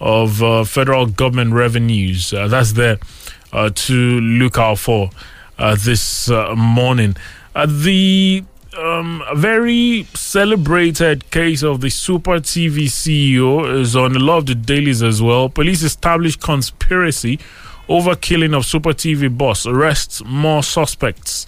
[0.00, 2.32] of uh, federal government revenues.
[2.32, 2.98] Uh, that's there
[3.74, 5.10] to look out for
[5.76, 7.16] this morning.
[7.54, 14.38] The um, a very celebrated case of the Super TV CEO is on a lot
[14.38, 15.48] of the dailies as well.
[15.48, 17.38] Police established conspiracy
[17.88, 21.46] over killing of Super TV boss, arrests more suspects.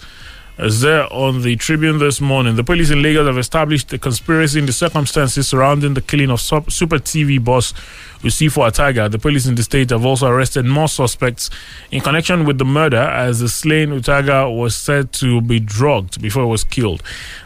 [0.57, 2.55] Is there on the Tribune this morning?
[2.55, 6.39] The police in Lagos have established a conspiracy in the circumstances surrounding the killing of
[6.39, 7.73] Sup- Super TV boss
[8.21, 9.09] Usifo Ataga.
[9.09, 11.49] The police in the state have also arrested more suspects
[11.91, 16.43] in connection with the murder, as the slain Ataga was said to be drugged before
[16.43, 17.03] he was killed.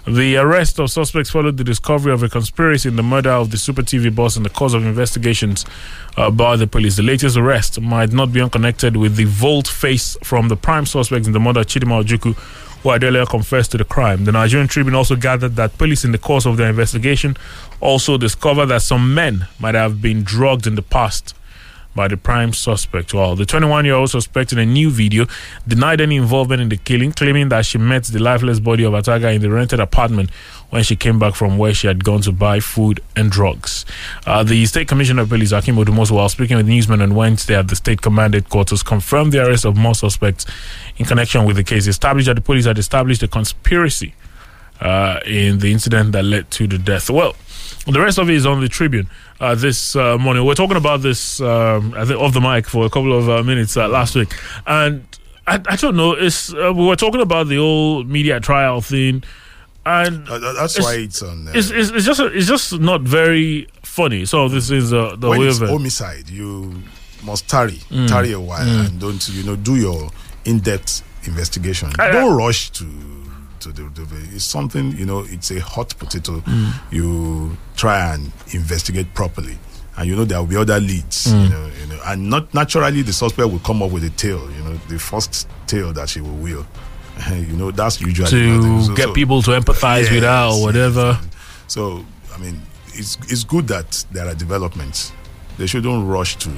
[0.08, 3.58] The arrest of suspects followed the discovery of a conspiracy in the murder of the
[3.58, 5.66] Super TV boss and the cause of investigations
[6.18, 6.96] uh, by the police.
[6.96, 11.28] The latest arrest might not be unconnected with the vault face from the prime suspects
[11.28, 12.36] in the murder of Chidinma Ojukwu
[12.84, 14.26] who had earlier confessed to the crime.
[14.26, 17.36] The Nigerian Tribune also gathered that police, in the course of their investigation,
[17.82, 21.36] also discovered that some men might have been drugged in the past
[21.96, 23.13] by the prime suspect.
[23.13, 25.26] Well, the 21 year old suspect in a new video
[25.68, 29.34] denied any involvement in the killing, claiming that she met the lifeless body of Ataga
[29.34, 30.30] in the rented apartment
[30.70, 33.86] when she came back from where she had gone to buy food and drugs.
[34.26, 37.68] Uh, the State Commissioner of Police, Akim Odumosu, while speaking with newsmen on Wednesday at
[37.68, 40.46] the State Command Headquarters, confirmed the arrest of more suspects
[40.98, 41.88] in connection with the case.
[41.88, 44.14] Established that the police had established a conspiracy
[44.82, 47.10] uh, in the incident that led to the death.
[47.10, 47.36] Well,
[47.86, 50.46] the rest of it is on the Tribune uh, this uh, morning.
[50.46, 53.88] We're talking about this um, off the mic for a couple of uh, minutes uh,
[53.88, 54.34] last week,
[54.68, 55.06] and
[55.48, 56.14] I, I don't know.
[56.14, 59.24] It's uh, we were talking about the whole media trial thing,
[59.89, 61.47] and that's why it's on.
[61.47, 64.25] Uh, it's, it's, it's just it's just not very funny.
[64.25, 65.71] So this is uh, the when way it's of it.
[65.71, 66.82] homicide, you
[67.23, 68.08] must tarry, Mm.
[68.08, 70.10] tarry a while, and don't you know do your
[70.45, 71.89] in-depth investigation.
[71.99, 72.86] I- don't rush to
[73.62, 74.06] to the, the.
[74.36, 75.25] It's something you know.
[75.28, 76.39] It's a hot potato.
[76.41, 76.73] Mm.
[76.91, 79.58] You try and investigate properly,
[79.97, 81.28] and you know there will be other leads.
[81.28, 81.43] Mm.
[81.43, 84.49] You know, you know, and not naturally the suspect will come up with a tale.
[84.52, 86.65] You know, the first tale that she will will.
[87.28, 91.18] You know, that's usually to So- get so- people to empathize with her or whatever.
[91.22, 91.28] yes.
[91.68, 92.62] So, I mean,
[92.94, 95.12] it's it's good that there are developments.
[95.58, 96.50] They shouldn't rush to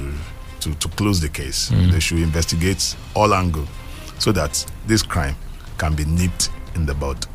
[0.62, 1.71] to, to close the case.
[1.71, 1.91] Mm.
[1.91, 3.67] They should investigate all angle
[4.19, 5.36] so that this crime
[5.78, 7.26] can be nipped in the bud.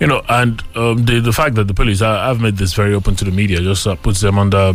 [0.00, 2.94] You know, and um, the the fact that the police I, I've made this very
[2.94, 4.74] open to the media just uh, puts them under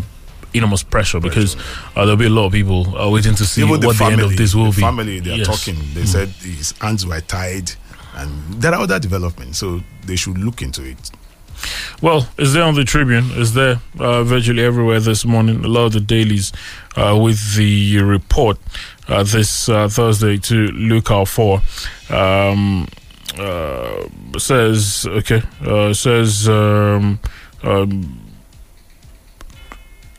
[0.54, 1.56] enormous pressure because
[1.96, 4.22] uh, there'll be a lot of people uh, waiting to see Even what the, end
[4.22, 4.82] of this will the be.
[4.82, 5.48] family, they are Yes.
[5.48, 5.76] talking.
[5.94, 7.72] They said his hands were tied,
[8.18, 9.60] and there are other developments.
[9.60, 11.12] So they should look into it.
[12.02, 13.26] Well, it's there on the Tribune.
[13.32, 15.64] It's there uh, virtually everywhere this morning.
[15.64, 16.54] A lot of the dailies
[16.96, 18.58] uh, with the report
[19.08, 21.62] uh, this uh, Thursday to look out for.
[22.10, 22.88] Um,
[23.38, 25.42] uh, says okay.
[25.62, 27.20] Uh, says um,
[27.64, 28.28] um,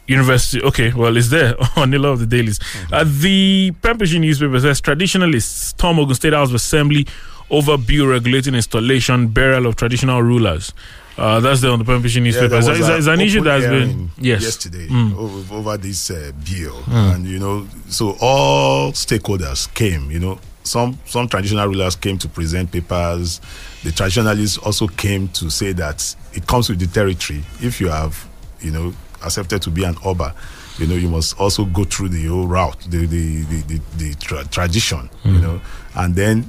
[0.06, 0.62] University.
[0.62, 2.58] Okay, well, it's there on a lot of the dailies.
[2.90, 7.06] Uh, the Pembrokeshire newspaper says traditionalists storm Ogun State House of Assembly
[7.50, 10.72] over bill regulating installation burial of traditional rulers.
[11.16, 12.48] Uh, that's the on the Pembrokeshire newspaper.
[12.48, 14.42] there it's, it's- an issue that's been yes.
[14.42, 15.16] yesterday Mm.
[15.16, 20.10] over, over this uh, bill, and you know, so all stakeholders came.
[20.12, 23.40] You know, some some traditional rulers came to present papers.
[23.82, 27.42] The traditionalists also came to say that it comes with the territory.
[27.60, 28.28] If you have,
[28.60, 28.92] you know,
[29.24, 30.36] accepted to be an oba,
[30.78, 34.14] you know, you must also go through the whole route, the the the, the, the
[34.20, 35.60] tra- tradition, you know,
[35.96, 36.48] and then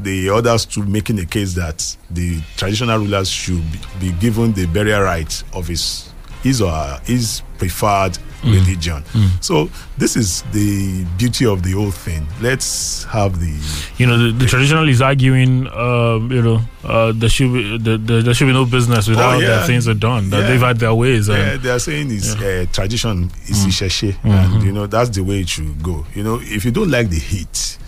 [0.00, 4.66] the others to making a case that the traditional rulers should be, be given the
[4.66, 6.10] burial rights of his
[6.42, 9.02] his or her, his preferred religion.
[9.40, 12.26] So this is the beauty of the whole thing.
[12.42, 13.58] Let's have the
[13.96, 17.96] You know, the, the traditional is arguing, um, you know, uh, there should be the,
[17.96, 19.48] the, there should be no business without Oh, yeah.
[19.60, 20.28] that things are done.
[20.28, 20.46] That Yeah.
[20.48, 21.28] they've had their ways.
[21.28, 25.40] yeah, they are saying is uh, tradition is isheshe, and you know that's the way
[25.40, 26.04] it should go.
[26.14, 27.78] You know, if you don't like the heat,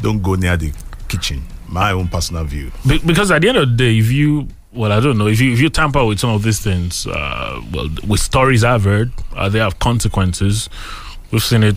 [0.00, 0.72] don't go near the
[1.08, 1.42] kitchen.
[1.68, 2.70] My own personal view.
[2.86, 5.40] Be- because at the end of the day, if you well, I don't know if
[5.40, 7.06] you if you tamper with some of these things.
[7.06, 10.68] Uh, well, with stories I've heard, uh, they have consequences.
[11.30, 11.76] We've seen it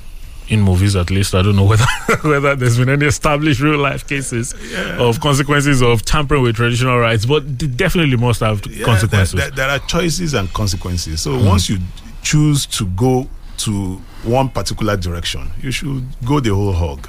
[0.49, 1.35] in movies, at least.
[1.35, 1.85] I don't know whether
[2.23, 4.53] whether there's been any established real life cases
[4.97, 9.33] of consequences of tampering with traditional rights, but definitely must have Yeah, consequences.
[9.33, 11.21] There, there, there are choices and consequences.
[11.21, 11.77] So once you
[12.23, 17.07] choose to go to one particular direction, you should go the whole hog.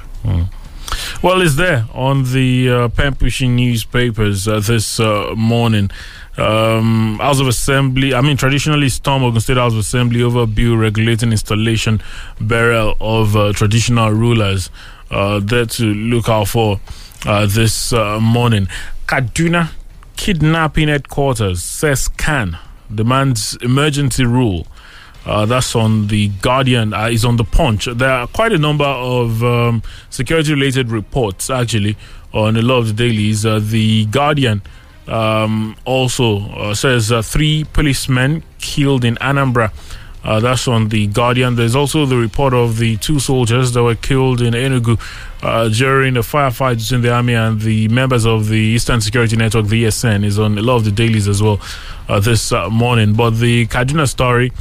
[1.21, 5.91] Well, it's there on the uh, pen pushing newspapers uh, this uh, morning.
[6.37, 10.77] Um, House of Assembly, I mean, traditionally, Storm Ogun State House of Assembly over bill
[10.77, 12.01] regulating installation,
[12.39, 14.69] burial of uh, traditional rulers.
[15.11, 16.79] Uh, there to look out for
[17.25, 18.67] uh, this uh, morning.
[19.07, 19.71] Kaduna
[20.15, 22.57] kidnapping headquarters says CAN
[22.93, 24.67] demands emergency rule.
[25.25, 26.93] Uh, that's on the Guardian.
[26.93, 27.85] Uh, is on the Punch.
[27.85, 31.97] There are quite a number of um, security-related reports actually
[32.33, 33.45] on a lot of the dailies.
[33.45, 34.61] Uh, the Guardian
[35.07, 39.71] um, also uh, says uh, three policemen killed in Anambra.
[40.21, 41.55] Uh, that's on the Guardian.
[41.55, 44.99] There's also the report of the two soldiers that were killed in Enugu
[45.77, 49.85] during a firefight between the army and the members of the Eastern Security Network, the
[49.85, 51.61] ESN, is on a lot of the dailies as well
[52.19, 53.13] this morning.
[53.13, 54.51] But the Kaduna story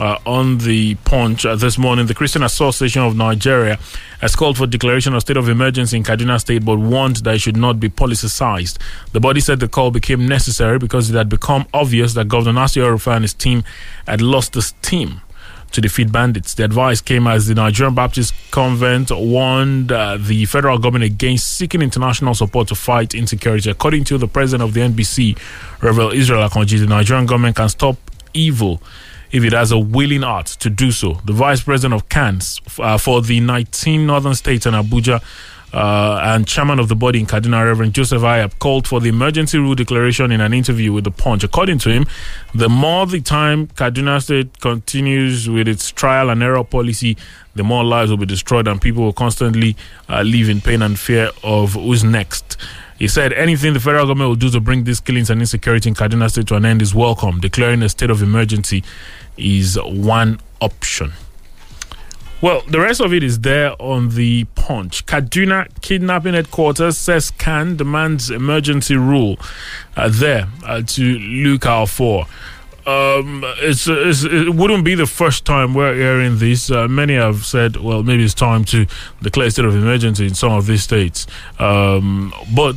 [0.00, 2.06] uh, on the punch uh, this morning.
[2.06, 3.78] The Christian Association of Nigeria
[4.20, 7.38] has called for declaration of state of emergency in Kaduna State, but warned that it
[7.40, 8.78] should not be politicized.
[9.12, 12.84] The body said the call became necessary because it had become obvious that Governor Nasir
[12.84, 13.64] El-Rufai and his team
[14.06, 15.20] had lost the steam
[15.72, 16.54] to defeat bandits.
[16.54, 21.82] The advice came as the Nigerian Baptist Convent warned uh, the federal government against seeking
[21.82, 23.68] international support to fight insecurity.
[23.70, 25.38] According to the president of the NBC,
[25.82, 27.96] Reverend Israel Akanji, the Nigerian government can stop
[28.32, 28.80] evil
[29.32, 31.14] if it has a willing heart to do so.
[31.24, 35.22] The vice president of CAN's uh, for the 19 northern states and Abuja
[35.72, 39.58] uh, and chairman of the body in Kaduna, Reverend Joseph Hayab, called for the emergency
[39.58, 41.44] rule declaration in an interview with The Punch.
[41.44, 42.06] According to him,
[42.54, 47.16] the more the time Kaduna State continues with its trial and error policy,
[47.54, 49.76] the more lives will be destroyed and people will constantly
[50.08, 52.56] uh, live in pain and fear of who's next.
[52.98, 55.94] He said anything the federal government will do to bring these killings and insecurity in
[55.94, 57.40] Kaduna State to an end is welcome.
[57.40, 58.82] Declaring a state of emergency
[59.36, 61.12] is one option.
[62.42, 65.06] Well, the rest of it is there on the punch.
[65.06, 69.38] Kaduna kidnapping headquarters says CAN demands emergency rule
[69.96, 72.26] uh, there uh, to look out for.
[72.86, 76.70] Um, it's, it's, it wouldn't be the first time we're hearing this.
[76.70, 78.86] Uh, many have said, well, maybe it's time to
[79.20, 81.26] declare state of emergency in some of these states.
[81.58, 82.76] Um, but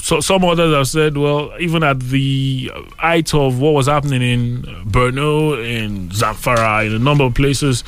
[0.00, 4.62] so some others have said, well, even at the height of what was happening in
[4.84, 7.84] Borno, in Zamfara, in a number of places,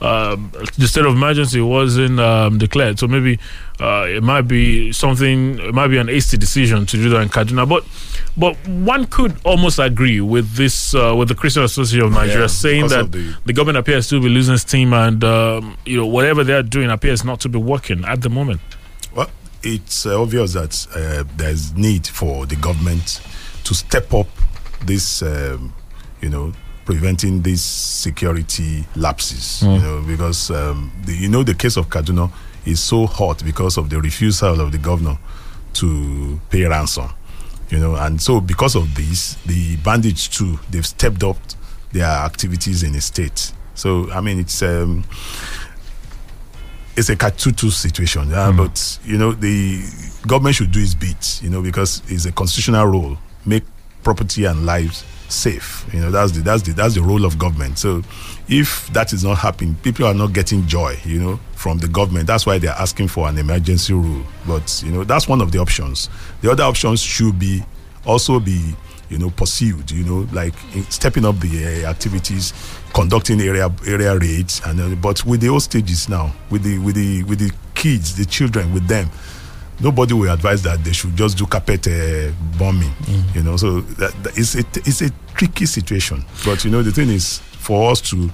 [0.00, 2.98] um, the state of emergency wasn't um, declared.
[2.98, 3.38] So maybe
[3.80, 7.28] uh, it might be something, it might be an hasty decision to do that in
[7.28, 7.68] Kaduna.
[7.68, 7.84] But
[8.36, 12.46] but one could almost agree with this, uh, with the Christian Association of Nigeria Yeah,
[12.46, 16.44] saying that the- the government appears to be losing steam and um, you know whatever
[16.44, 18.60] they are doing appears not to be working at the moment.
[19.14, 19.28] Well,
[19.64, 23.20] it's uh, obvious that uh, there's need for the government
[23.64, 24.28] to step up
[24.86, 25.72] this, um,
[26.22, 26.52] you know,
[26.88, 29.62] preventing these security lapses.
[29.62, 32.32] You know, because um, the, you know the case of Kaduna
[32.64, 35.18] is so hot because of the refusal of the governor
[35.74, 37.10] to pay ransom.
[37.68, 41.36] You know, and so because of this, the bandits too they've stepped up
[41.92, 43.52] their activities in the state.
[43.74, 44.62] So I mean, it's.
[44.62, 45.04] Um,
[46.96, 48.28] it's a catch-22 situation.
[48.30, 49.84] Yeah, but you know the
[50.26, 51.40] government should do its bit.
[51.42, 53.62] You know because it's a constitutional role, make
[54.02, 55.86] property and lives safe.
[55.92, 57.78] You know that's the that's the that's the role of government.
[57.78, 58.02] So
[58.48, 60.96] if that is not happening, people are not getting joy.
[61.04, 62.26] You know from the government.
[62.26, 64.24] That's why they're asking for an emergency rule.
[64.46, 66.08] But you know that's one of the options.
[66.40, 67.62] The other options should be
[68.06, 68.74] also be
[69.08, 69.90] you know pursued.
[69.90, 70.54] You know like
[70.88, 72.52] stepping up the uh, activities
[72.94, 76.94] conducting area area raids and uh, but with the old stages now with the with
[76.94, 79.08] the with the kids the children with them
[79.80, 82.92] nobody will advise that they should just do carpet uh, bombing
[83.34, 86.24] you know so that, that it's a it's a tricky situation.
[86.44, 88.30] But you know the thing is for us to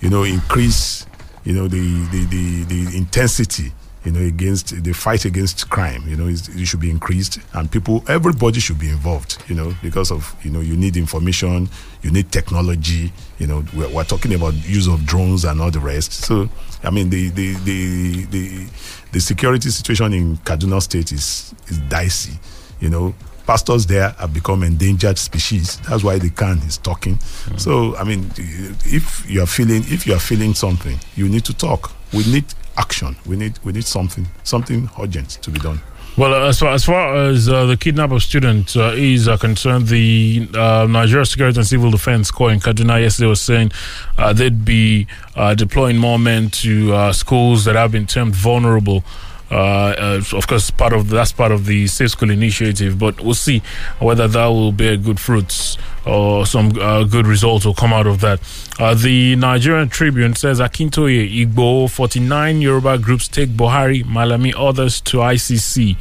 [0.00, 1.06] you know increase
[1.44, 3.72] you know the the the, the intensity
[4.04, 7.38] you know against the fight against crime you know it should be increased.
[7.54, 11.68] And people everybody should be involved you know because of you know you need information
[12.02, 15.80] you need technology you know we're, we're talking about use of drones and all the
[15.80, 16.12] rest.
[16.12, 16.48] So
[16.82, 18.66] i mean the the the the,
[19.12, 22.38] the security situation in kaduna state is is dicey
[22.80, 23.14] you know.
[23.46, 25.76] Pastors there have become endangered species.
[25.80, 27.16] That's why the CAN is talking.
[27.16, 27.56] Hmm.
[27.58, 31.54] So i mean if you are feeling if you are feeling something you need to
[31.54, 31.92] talk.
[32.14, 32.46] We need
[32.76, 35.80] action we need we need something something urgent to be done
[36.16, 39.88] Well, as far as, far as uh, the kidnap of students uh, is uh, concerned,
[39.88, 43.72] the uh, Nigeria Security and Civil Defense Corps in Kaduna yesterday was saying
[44.16, 49.02] uh, they'd be uh, deploying more men to uh, schools that have been termed vulnerable.
[49.50, 53.34] Uh, uh, of course, part of that's part of the Safe School initiative, but we'll
[53.34, 53.62] see
[53.98, 55.76] whether that will bear good fruits
[56.06, 58.40] or some uh, good results will come out of that.
[58.78, 65.18] Uh, the Nigerian Tribune says Akintoye, Igboho, 49 Yoruba groups take Buhari, Malami, others to
[65.18, 65.96] ICC.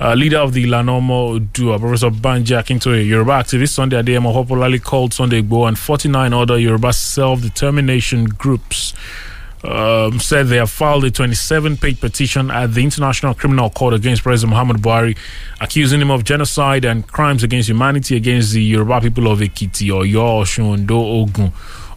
[0.00, 5.14] Uh, leader of the Lanomo Dua, Professor Banji Akintoye, Yoruba activist Sunday Adeyemo, popularly called
[5.14, 8.94] Sunday Igboho, and 49 other Yoruba self-determination groups
[9.64, 14.22] um, said they have filed a 27 page petition at the International Criminal Court against
[14.22, 15.16] President Muhammad Buhari,
[15.60, 20.42] accusing him of genocide and crimes against humanity against the Yoruba people of Ekiti, Oyo,
[20.42, 21.52] Osun, Ondo, Ogun,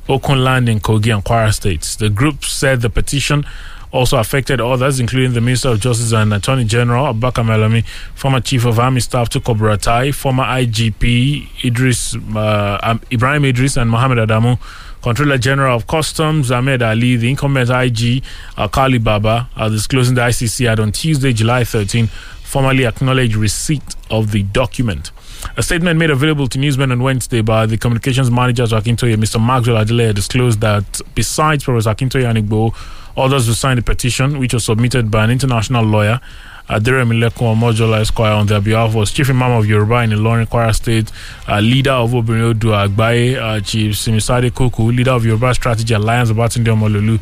[0.07, 1.95] Okunland, and Kogi and Kwara states.
[1.95, 3.45] The group said the petition
[3.91, 8.65] also affected others, including the Minister of Justice and Attorney General Abubakar Malami, former Chief
[8.65, 14.59] of Army Staff Tukur Buratai, former IGP Idris uh, um, Ibrahim Idris, and Mohammed Adamu.
[15.05, 18.23] Controller General of Customs Ahmed Ali, the incumbent IG
[18.57, 23.83] uh, Kali Baba, are disclosing the ICC had on Tuesday, July 13, formally acknowledged receipt
[24.09, 25.11] of the document.
[25.57, 29.39] A statement made available to newsmen on Wednesday by the communications manager to Akintoye, Mr.
[29.39, 32.75] Maxwell Adeleye, disclosed that besides Professor Akintoye and Igboho,
[33.15, 36.19] others who signed the petition, which was submitted by an international lawyer,
[36.67, 41.11] Aderemilekun Omojola Esquire on their behalf was Chief Imam of Yoruba in Ilorin, Kwara State,
[41.47, 46.65] uh, leader of Odua Agbaye, uh, Chief Simisade Koku, leader of Yoruba Strategy Alliance, Babatunde
[46.67, 47.19] Omololu,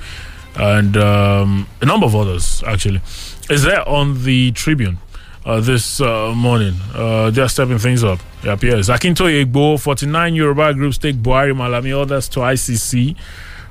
[0.55, 3.01] and um, a number of others, actually.
[3.49, 4.97] Is there on the Tribune
[5.45, 6.75] uh, this uh, morning?
[6.93, 8.87] Uh, they're stepping things up, it appears.
[8.87, 13.15] Akintoye Igboho, 49 Yoruba groups take Buhari, Malami, others to ICC.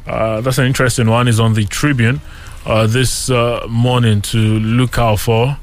[0.06, 2.20] Uh, that's an interesting one, is on the Tribune
[2.66, 5.56] uh, this uh, morning to look out for.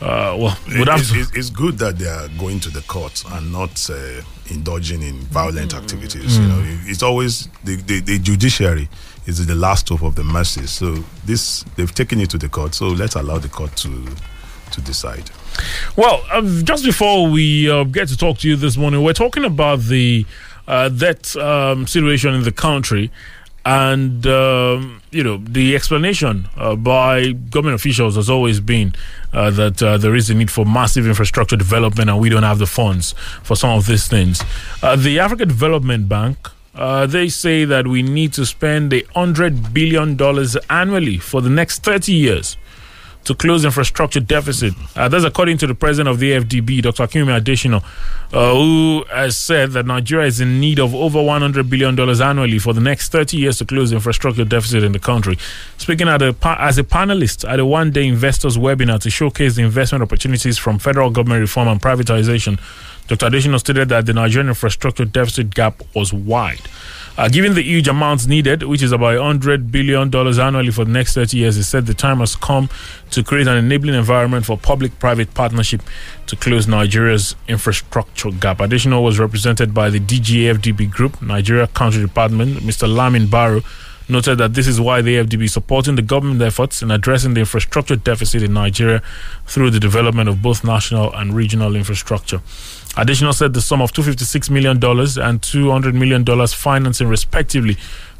[0.00, 2.82] Uh, well, would have It's, to, it's, it's good that they are going to the
[2.82, 4.20] court and not uh,
[4.50, 6.38] indulging in violent activities.
[6.38, 8.88] You know, it's always the, the, the judiciary
[9.26, 10.70] is the last hope of the masses.
[10.70, 12.74] So this they've taken it to the court.
[12.74, 14.06] So let's allow the court to
[14.72, 15.30] to decide.
[15.96, 19.44] Well, um, just before we uh, get to talk to you this morning, we're talking
[19.44, 20.26] about the
[20.68, 23.10] uh, that um, situation in the country,
[23.66, 28.94] and um, you know the explanation uh, by government officials has always been
[29.32, 32.60] uh, that uh, there is a need for massive infrastructure development, and we don't have
[32.60, 33.12] the funds
[33.42, 34.42] for some of these things.
[34.82, 36.38] Uh, the African Development Bank.
[36.76, 41.48] Uh, they say that we need to spend a hundred billion dollars annually for the
[41.48, 42.58] next 30 years
[43.26, 44.72] to close infrastructure deficit.
[44.94, 47.06] Uh, that's according to the president of the AfDB, Dr.
[47.06, 47.82] Akinwumi Adesina,
[48.32, 52.72] uh, who has said that Nigeria is in need of over $100 billion annually for
[52.72, 55.36] the next 30 years to close the infrastructure deficit in the country.
[55.76, 60.56] Speaking a, as a panelist at a one-day investors webinar to showcase the investment opportunities
[60.56, 62.60] from federal government reform and privatization,
[63.08, 63.26] Dr.
[63.26, 66.60] Adesina stated that the Nigerian infrastructure deficit gap was wide.
[67.18, 71.14] Uh, given the huge amounts needed, which is about $100 billion annually for the next
[71.14, 72.68] 30 years, he said the time has come
[73.10, 75.80] to create an enabling environment for public private partnership
[76.26, 78.58] to close Nigeria's infrastructure gap.
[78.58, 82.86] Adesina was represented by the DGFDB Group, Nigeria Country Department, Mr.
[82.92, 83.62] Lamin Barrow.
[84.08, 87.40] Noted that this is why the AfDB is supporting the government efforts in addressing the
[87.40, 89.02] infrastructure deficit in Nigeria
[89.46, 92.38] through the development of both national and regional infrastructure.
[92.96, 97.76] Adesina said the sum of $256 million and $200 million financing, respectively,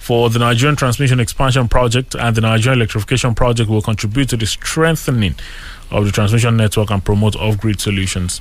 [0.06, 4.46] for the Nigerian Transmission Expansion Project and the Nigerian Electrification Project will contribute to the
[4.46, 5.34] strengthening
[5.90, 8.40] of the transmission network and promote off-grid solutions.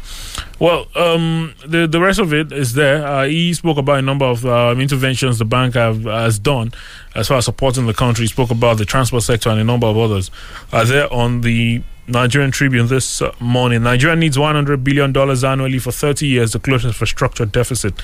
[0.60, 3.04] Well, um, the the rest of it is there.
[3.04, 6.72] Uh, he spoke about a number of um, interventions the bank have, has done
[7.16, 8.26] as far as supporting the country.
[8.26, 10.30] He spoke about the transport sector and a number of others.
[10.72, 13.82] Are there on the Nigerian Tribune this uh, morning.
[13.82, 17.96] Nigeria needs $100 billion annually for 30 years to close infrastructure deficit.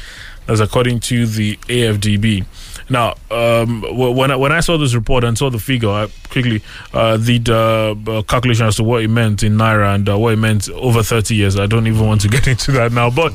[0.48, 2.46] That's according to the AFDB.
[2.92, 6.62] Now, um, when I, when I saw this report and saw the figure, I quickly
[6.94, 10.34] uh, did uh, uh, calculation as to what it meant in naira and uh, what
[10.34, 11.58] it meant over 30 years.
[11.58, 13.34] I don't even want to get into that now, but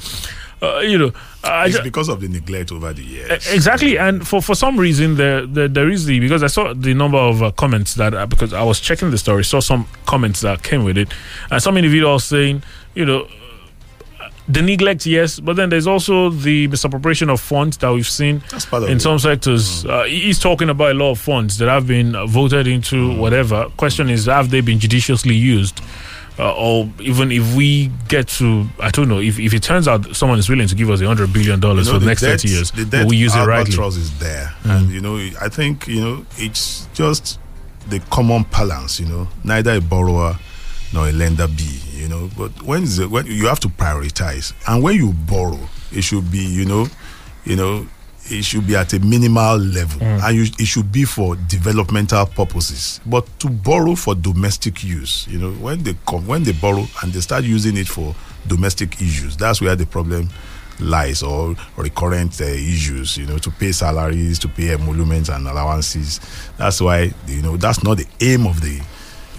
[0.60, 3.46] uh, you know, I, It's because of the neglect over the years.
[3.50, 6.92] Exactly, and for, for some reason there, there there is the because I saw the
[6.92, 10.40] number of uh, comments that uh, because I was checking the story, saw some comments
[10.40, 11.08] that came with it,
[11.50, 12.62] and some individuals saying,
[12.94, 13.26] you know,
[14.48, 18.64] the neglect, yes, but then there's also the misappropriation of funds that we've seen That's
[18.66, 19.00] part of in it.
[19.00, 19.84] some sectors.
[19.84, 23.68] Uh, he's talking about a lot of funds that have been voted into whatever.
[23.76, 25.80] Question is, have they been judiciously used?
[26.38, 30.14] Uh, or even if we get to, I don't know, if, if it turns out
[30.14, 32.20] someone is willing to give us a hundred billion dollars You know, for the, next
[32.20, 33.72] debt- thirty years, the we use it rightly?
[33.74, 33.96] Mm.
[33.96, 37.40] is there, and you know, I think you know it's just
[37.88, 39.00] the common balance.
[39.00, 40.36] You know, neither a borrower
[40.92, 41.80] nor a lender B.
[41.94, 45.58] You know, but when, is it, when you have to prioritize, and when you borrow,
[45.92, 46.86] it should be you know,
[47.44, 47.86] you know,
[48.28, 53.00] it should be at a minimal level, and you, it should be for developmental purposes.
[53.06, 57.12] But to borrow for domestic use, you know, when they come, when they borrow and
[57.12, 58.14] they start using it for
[58.46, 60.28] domestic issues, that's where the problem
[60.78, 66.20] lies or recurrent uh, issues you know to pay salaries to pay emoluments and allowances
[66.58, 68.78] that's why you know that's not the aim of the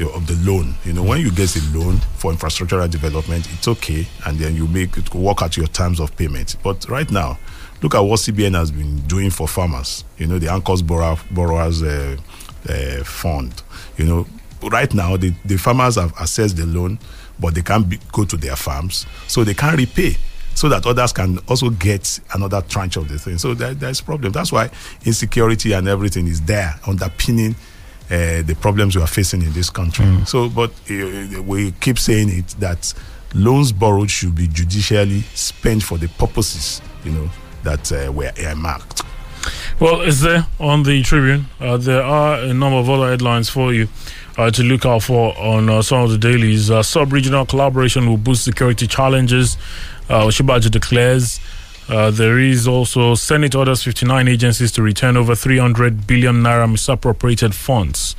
[0.06, 0.76] of the loan.
[0.84, 4.68] You know when you get a loan for infrastructural development it's okay and then you
[4.68, 6.56] make it work out your terms of payment.
[6.64, 7.38] But right now
[7.82, 10.04] look at what cbn has been doing for farmers.
[10.18, 12.18] You know the anchors borrower, borrowers uh,
[12.70, 13.62] uh, fund.
[13.98, 14.28] You know
[14.64, 17.00] right now the, the farmers have assessed the loan
[17.39, 19.06] but they can't be, go to their farms.
[19.28, 20.16] So they can't repay
[20.56, 23.38] so that others can also get another tranche of the thing.
[23.38, 24.32] So there, there's problem.
[24.32, 24.72] That's why
[25.06, 27.56] insecurity and everything is there underpinning
[28.10, 30.05] uh, the problems we are facing in this country.
[30.26, 32.93] So, but uh, we keep saying it that
[33.34, 37.30] loans borrowed should be judicially spent for the purposes, you know,
[37.64, 39.01] that uh, were earmarked.
[39.80, 41.45] Well, it's there on the Tribune.
[41.60, 43.88] Uh, there are a number of other headlines for you
[44.38, 46.72] uh, to look out for on uh, some of the dailies.
[46.72, 49.58] Uh, Sub regional collaboration will boost security challenges,
[50.10, 51.39] uh, Osinbajo declares.
[51.90, 57.56] Uh, there is also Senate orders 59 agencies to return over 300 billion naira misappropriated
[57.56, 58.16] funds.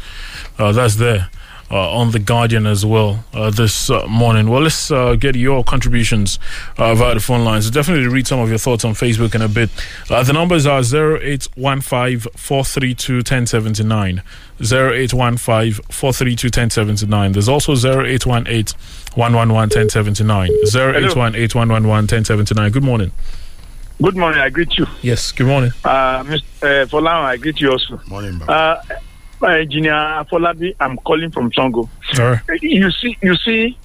[0.59, 1.29] Uh, that's there.
[1.71, 4.49] Uh, on the Guardian as well uh, this uh, morning.
[4.49, 6.39] Well, let's uh, get your contributions
[6.79, 7.71] uh, via the phone lines.
[7.71, 9.69] Definitely read some of your thoughts on Facebook in a bit.
[10.09, 14.23] Uh, the numbers are 0815 432 1079.
[14.63, 17.33] 0815 432 1079.
[17.33, 18.75] There's also 0818
[19.15, 20.51] 111 1079.
[20.75, 22.73] 0818 111 1079.
[22.73, 23.13] Good morning.
[24.01, 24.41] Good morning.
[24.41, 24.87] I greet you.
[25.03, 25.73] Yes, good morning.
[25.85, 26.43] Uh, Mr.
[26.63, 28.01] Uh, Folan, I greet you also.
[28.07, 28.53] Morning, Baba.
[28.53, 28.83] Uh,
[29.43, 31.89] uh, Engineer Afolabi, I'm calling from Songo.
[32.19, 32.63] All right.
[32.63, 33.77] You see, you see,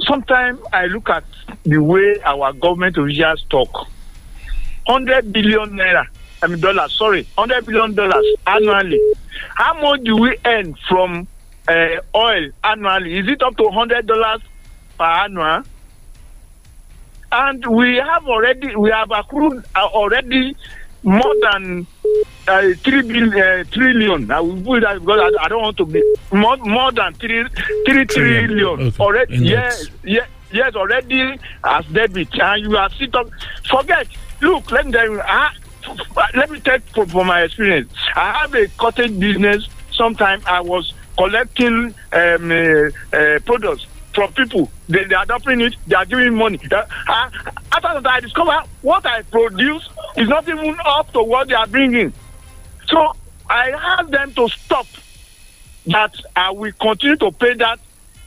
[0.00, 1.24] sometimes I look at
[1.62, 3.86] the way our government officials talk.
[4.86, 6.06] 100 billion naira,
[6.42, 9.00] I mean dollars, sorry, 100 billion dollars annually.
[9.54, 11.28] How much do we earn from
[11.68, 13.18] uh, oil annually?
[13.18, 14.40] Is it up to 100 dollars
[14.98, 15.64] per annum?
[17.32, 20.56] And we have already, we have accrued uh, already
[21.02, 21.86] more than
[22.48, 24.30] uh, three billion, uh, trillion.
[24.30, 26.02] I will put that because I, I don't want to be
[26.32, 27.44] more more than three
[27.86, 28.48] three Trillion.
[28.48, 29.02] trillion Okay.
[29.02, 29.34] already.
[29.36, 33.30] In Yes, yes, yes, already as debit, and you are still talk.
[33.70, 34.08] Forget.
[34.40, 35.20] Look, let me tell you.
[35.20, 35.52] I,
[36.34, 37.92] let me take from, from my experience.
[38.16, 39.66] I have a cottage business.
[39.92, 44.70] Sometimes I was collecting um, uh, uh, products from people.
[44.88, 45.74] They, they are adopting it.
[45.86, 46.58] They are giving money.
[46.70, 47.30] Uh, uh,
[47.72, 51.66] after that, I discover what I produce is not even up to what they are
[51.66, 52.12] bringing.
[52.86, 53.12] So
[53.48, 54.86] I ask them to stop
[55.86, 57.78] that I will continue to pay that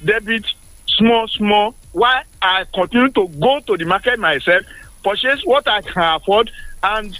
[0.03, 0.45] debit
[0.87, 4.63] small, small, while I continue to go to the market myself,
[5.03, 7.17] purchase what I can afford, and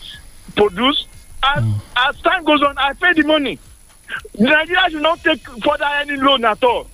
[0.56, 1.08] produce.
[1.44, 1.64] As,
[1.98, 3.60] as time goes on, I pay the money.
[4.38, 6.88] Nigeria should not take further any loan at all.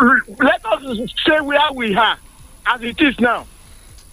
[0.00, 2.16] L- Let us stay where we are,
[2.66, 3.46] as it is now.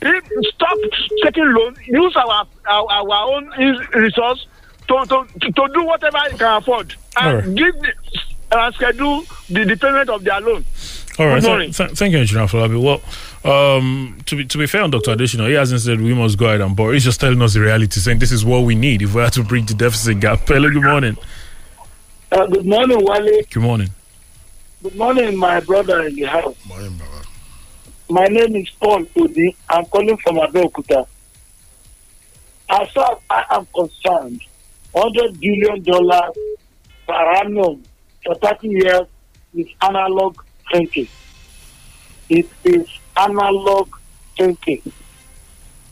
[0.02, 0.24] If,
[0.56, 0.78] stop
[1.24, 3.50] taking loan, use our our, our own
[3.94, 4.48] resource
[4.88, 7.56] to, to, to, to do whatever you can afford and Alright.
[7.56, 7.94] give the,
[8.52, 10.66] uh, schedule the, the payment of their loan.
[11.20, 11.36] All right.
[11.36, 11.72] Good th- morning.
[11.72, 12.82] th- thank you, Engineer Afolabi.
[12.82, 13.02] Well,
[13.78, 15.12] um, to be to be fair on Dr.
[15.16, 16.94] Adesina, he hasn't said we must go ahead and borrow.
[16.94, 19.30] He's just telling us the reality, saying this is what we need if we are
[19.32, 20.48] to bridge the deficit gap.
[20.48, 21.18] Hello, good morning.
[22.32, 23.42] Uh, good morning, Wale.
[23.52, 23.90] Good morning.
[24.84, 26.56] Good morning, my brother in the house.
[26.68, 27.24] Morning, Baba.
[28.10, 29.56] My name is Paul Odi.
[29.70, 31.06] I'm calling from Abeokuta.
[32.68, 34.42] As far as I am concerned,
[34.96, 35.84] $100 billion
[37.08, 37.84] per annum
[38.26, 39.08] for 30 years
[39.54, 40.38] is analog
[40.72, 41.08] thinking.
[42.30, 43.88] It is analog
[44.36, 44.82] thinking.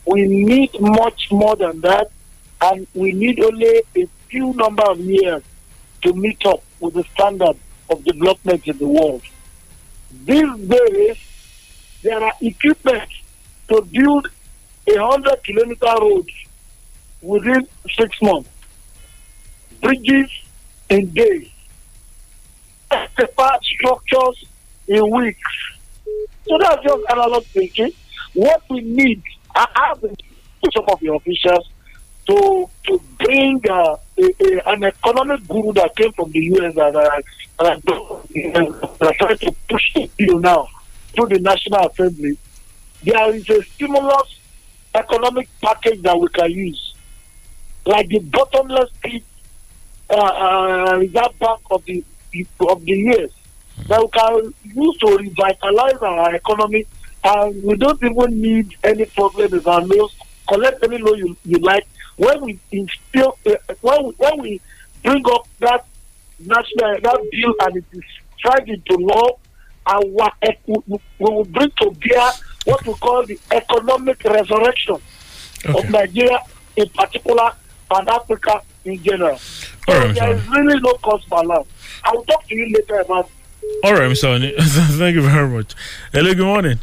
[0.04, 2.10] We need much more than that,
[2.60, 5.44] and we need only a few number of years
[6.02, 7.56] to meet up with the standard
[7.90, 9.22] of development in the world.
[10.24, 11.16] These days,
[12.02, 13.08] there are equipment
[13.68, 14.28] to build
[14.88, 16.28] a hundred kilometer road
[17.22, 18.48] within six months,
[19.80, 20.30] bridges
[20.88, 21.50] in days,
[23.62, 24.44] structures
[24.88, 25.78] in weeks.
[26.48, 27.92] So that's just analog thinking.
[28.34, 29.22] What we need,
[29.54, 31.68] I have some of the officials
[32.26, 37.20] to to bring uh, a, an economic guru that came from the US that uh,
[37.58, 40.68] that are trying to push the bill now
[41.14, 42.36] through the National Assembly.
[43.02, 44.38] There is a stimulus
[44.94, 46.94] economic package that we can use,
[47.86, 49.22] like the bottomless pit
[50.10, 52.04] uh, uh, reserve bank of the
[52.68, 53.30] of the years.
[53.88, 54.54] that we can
[54.84, 56.86] use to revitalize our economy
[57.24, 60.14] and we don't even need any problem with our loans
[60.48, 64.60] collect any loan you, you like when we instill uh, when we, when we
[65.02, 65.84] bring up that
[66.38, 68.02] national that bill and it is
[68.44, 69.28] signed into law
[69.86, 72.30] our ec- we we will bring to bear
[72.64, 74.96] what we call the economic resurrection
[75.66, 75.78] Okay.
[75.78, 76.38] of Nigeria
[76.76, 77.52] in particular
[77.90, 79.36] and Africa in general.
[79.36, 80.38] So All right, there Mr.
[80.38, 81.64] is really no cause for alarm.
[82.02, 83.28] I will talk to you later about
[83.84, 84.24] All right, Mr.
[84.28, 84.54] Oni.
[84.58, 85.74] Thank you very much.
[86.12, 86.78] Hello, good morning.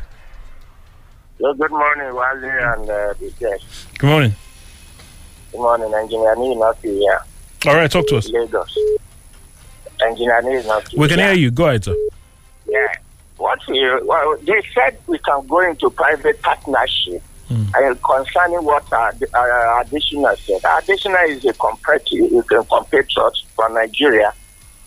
[1.39, 3.87] Well, good morning, Wale and uh, the guest.
[3.97, 4.35] Good morning.
[5.57, 7.19] Good morning, Engineer Nee, not here,
[7.65, 8.29] All right, talk to us.
[8.29, 8.77] Lagos.
[10.05, 11.49] Engineer not We can hear you.
[11.49, 11.95] Go ahead, sir.
[12.67, 12.93] Yeah.
[13.37, 19.11] What we, well, they said we can go into private partnership and concerning what uh,
[19.33, 20.61] uh, Adesina said.
[20.61, 24.31] Adesina is a comparative, is a compatriot from Nigeria.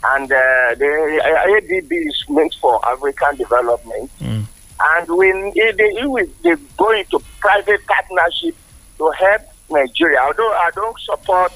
[0.05, 0.37] And uh,
[0.77, 4.09] the uh, ADB is meant for African development.
[4.21, 8.55] And when they, if they go into private partnership
[8.99, 11.53] to help Nigeria, although I don't support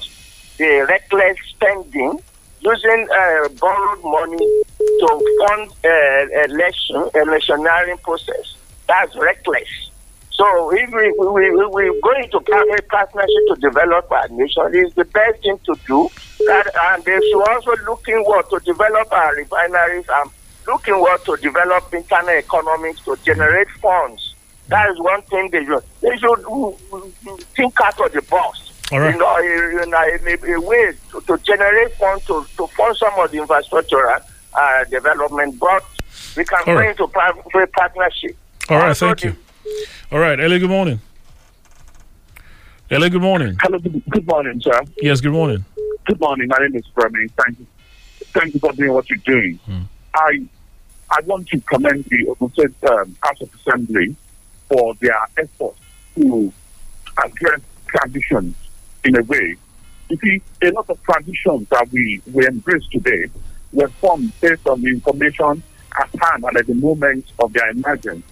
[0.57, 2.19] the reckless spending,
[2.61, 4.47] using uh, borrowed money
[4.77, 5.07] to
[5.39, 8.55] fund uh, election, electioneering process,
[8.87, 9.67] that's reckless.
[10.31, 14.93] So if we, we, we, we go into private partnership to develop our nation, it's
[14.95, 16.09] the best thing to do.
[16.47, 20.29] That, and they should also looking what to develop our refineries and
[20.67, 24.35] looking what to develop internal economics to generate funds.
[24.67, 25.83] That is one thing they should.
[26.05, 26.37] They should
[27.55, 28.71] think out of the box.
[28.91, 29.13] All right.
[29.13, 29.37] You know,
[29.83, 33.31] in a, in a, a way to, to generate funds to, to fund some of
[33.31, 34.07] the infrastructure
[34.53, 35.83] uh, development, but
[36.37, 36.89] we can All go right.
[36.91, 38.37] into private partnership.
[38.69, 39.35] All right, Also thank you.
[40.11, 40.99] All right, Ellie, good morning.
[42.87, 43.57] Hello, good morning.
[43.59, 44.79] Hello, good, good morning, sir.
[45.01, 45.65] Yes, good morning.
[46.05, 46.47] Good morning.
[46.47, 47.29] My name is Remy.
[47.29, 47.67] Thank you.
[48.27, 49.59] Thank you for doing what you're doing.
[50.13, 50.45] I
[51.09, 54.15] I want to commend the Ogun State um, House of Assembly
[54.69, 55.79] for their efforts
[56.15, 56.53] to
[57.23, 58.55] address traditions
[59.03, 59.55] in a way.
[60.09, 63.25] You see, a lot of traditions that we, we embrace today
[63.73, 65.63] were formed based on the information
[65.99, 68.25] at hand and at the moment of their emergence.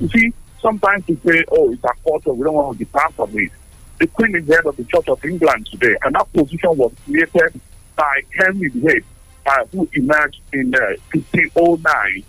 [0.00, 3.38] You see, sometimes we say, oh, it's our culture, we don't want to depart from
[3.38, 3.50] it.
[3.98, 7.60] The Queen is head of the Church of England today, and that position was created
[7.96, 9.04] by Henry VIII,
[9.46, 12.24] uh, who emerged in uh, 1509.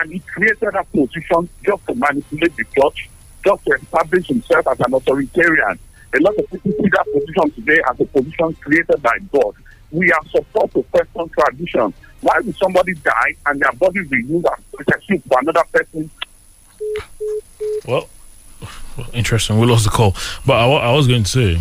[0.00, 3.08] And he created a position just to manipulate the church,
[3.44, 5.78] just to establish himself as an authoritarian.
[6.14, 9.54] A lot of people see that position today as a position created by God.
[9.90, 11.94] We are supposed to question tradition.
[12.20, 16.10] Why would somebody die and their body be used as protection for another person
[17.86, 18.08] Well,
[19.12, 19.58] interesting.
[19.58, 20.14] We lost the call,
[20.46, 21.60] but I, I was going to say,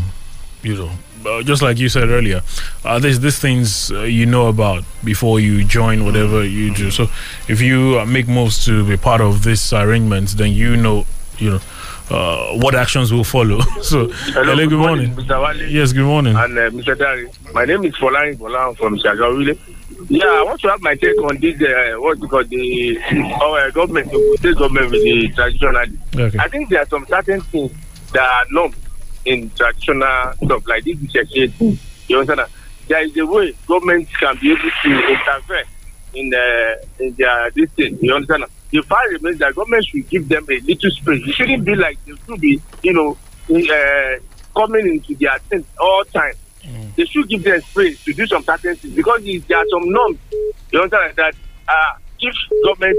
[0.64, 0.92] you know,
[1.26, 2.42] uh, just like you said earlier,
[2.86, 6.92] uh, there's these things uh, you know about before you join whatever you do.
[6.92, 7.08] So
[7.48, 11.06] if you uh, make moves to be part of this arrangement, then you know,
[11.40, 11.60] you know,
[12.10, 13.60] uh, what actions will follow.
[13.82, 15.14] so, hello, good, morning.
[15.14, 15.42] Mr.
[15.42, 15.70] Wale.
[15.70, 16.36] Yes, good morning.
[16.36, 16.98] And uh, Mr.
[16.98, 19.58] Dari, my name is Folarin Bolan from Shagawile.
[20.10, 23.00] Yeah, I want to have my take on this, uh, what because the
[23.42, 25.86] our government, the state government with the traditional.
[26.16, 26.40] Okay.
[26.40, 27.72] I think there are some certain things
[28.14, 28.74] that are not
[29.26, 31.76] in traditional stuff like this is a.
[32.08, 32.50] You understand?
[32.88, 35.64] There is a way government can be able to interfere
[36.14, 37.98] in the in their this thing.
[38.02, 38.46] You understand?
[38.72, 41.24] The fact remains that government should give them a little space.
[41.26, 43.18] It shouldn't be like they should be, you know,
[43.50, 44.20] uh,
[44.56, 46.34] coming into their things all time.
[46.98, 49.90] They should give them space to do some certain things because if there are some
[49.90, 50.20] norms.
[50.72, 51.34] You understand that
[51.70, 52.98] uh, if government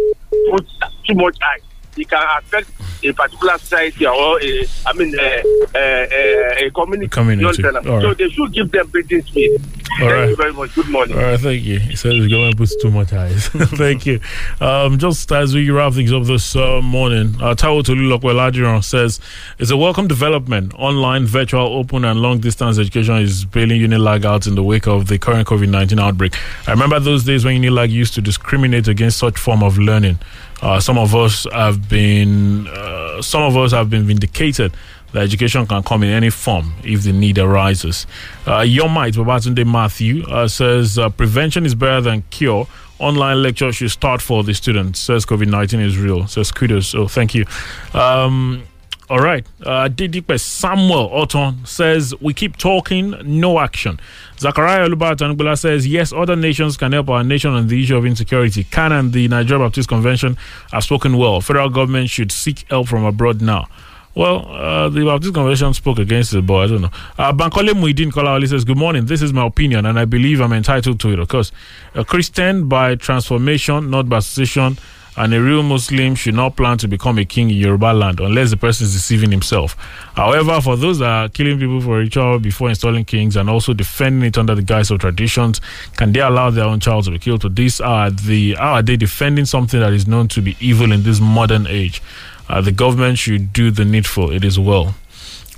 [0.51, 0.73] puts
[1.07, 1.61] too much eye,
[1.97, 2.71] it can affect
[3.05, 5.43] a particular society or a, I mean, a,
[5.75, 6.09] a,
[6.63, 7.09] a, a community.
[7.09, 7.65] community.
[7.89, 9.61] All So they should give them breathing space.
[10.01, 10.29] All Thank right.
[10.29, 10.75] you very much.
[10.75, 11.17] Good morning.
[11.17, 11.81] All right, thank you.
[11.81, 13.49] He says the government puts too much eyes.
[13.53, 14.21] thank you.
[14.61, 19.19] Um, just as we wrap things up this uh, morning, uh, Tawo Tolulokwelajiran says
[19.59, 20.73] it's a welcome development.
[20.75, 25.09] Online, virtual, open, and long distance education is bailing Unilag out in the wake of
[25.09, 26.35] the current COVID 19 outbreak.
[26.69, 30.19] I remember those days when Unilag used to discriminate against such form of learning.
[30.61, 34.73] Uh, some of us have been, uh, some of us have been vindicated
[35.13, 38.07] that education can come in any form if the need arises.
[38.47, 42.67] Uh, Your Might, Babatunde Matthew, uh, says uh, prevention is better than cure.
[42.99, 44.99] Online lecture should start for the students.
[44.99, 46.27] Says COVID 19 is real.
[46.27, 46.89] Says kudos.
[46.89, 47.45] So thank you.
[47.95, 48.65] Um,
[49.11, 49.47] all right.
[49.63, 53.99] Uh, Didipe Samuel Otton says, We keep talking, no action.
[54.39, 58.65] Zachariah Lubatangbula says, Yes, other nations can help our nation on the issue of insecurity.
[58.65, 60.37] CAN and the Nigeria Baptist Convention
[60.73, 61.41] have spoken well.
[61.41, 63.67] Federal government should seek help from abroad now.
[64.15, 66.91] Well, uh, the Baptist Convention spoke against it, but I don't know.
[67.17, 69.07] Uh, Bankole Muidin Kolawale says, Good morning.
[69.07, 71.19] This is my opinion, and I believe I'm entitled to it.
[71.19, 71.51] Of course,
[71.95, 74.77] a Christian by transformation, not by association,
[75.19, 78.51] and a real Muslim should not plan to become a king in Yoruba land unless
[78.51, 79.75] the person is deceiving himself.
[80.15, 84.23] However, for those that are killing people for ritual before installing kings and also defending
[84.29, 85.61] it under the guise of traditions,
[85.97, 87.43] can they allow their own child to be killed?
[87.43, 90.93] So these are the how are they defending something that is known to be evil
[90.93, 92.01] in this modern age?
[92.49, 94.31] Uh, the government should do the needful.
[94.31, 94.95] It is well.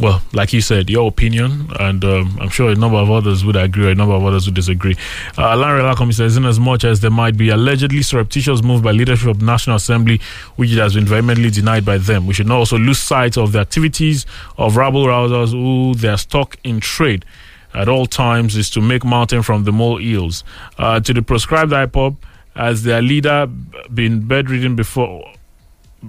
[0.00, 3.56] Well, like you said, your opinion, and um, I'm sure a number of others would
[3.56, 4.96] agree, a number of others would disagree.
[5.36, 8.92] Uh, Larry Lacombe says, in as much as there might be allegedly surreptitious move by
[8.92, 10.18] leadership of National Assembly,
[10.56, 13.58] which has been vehemently denied by them, we should not also lose sight of the
[13.58, 14.24] activities
[14.56, 17.26] of rabble rousers who their stock in trade
[17.74, 20.44] at all times is to make mountain from the mole eels.
[20.78, 22.16] Uh, to the proscribed IPOB,
[22.56, 23.46] as their leader
[23.92, 25.30] been bedridden before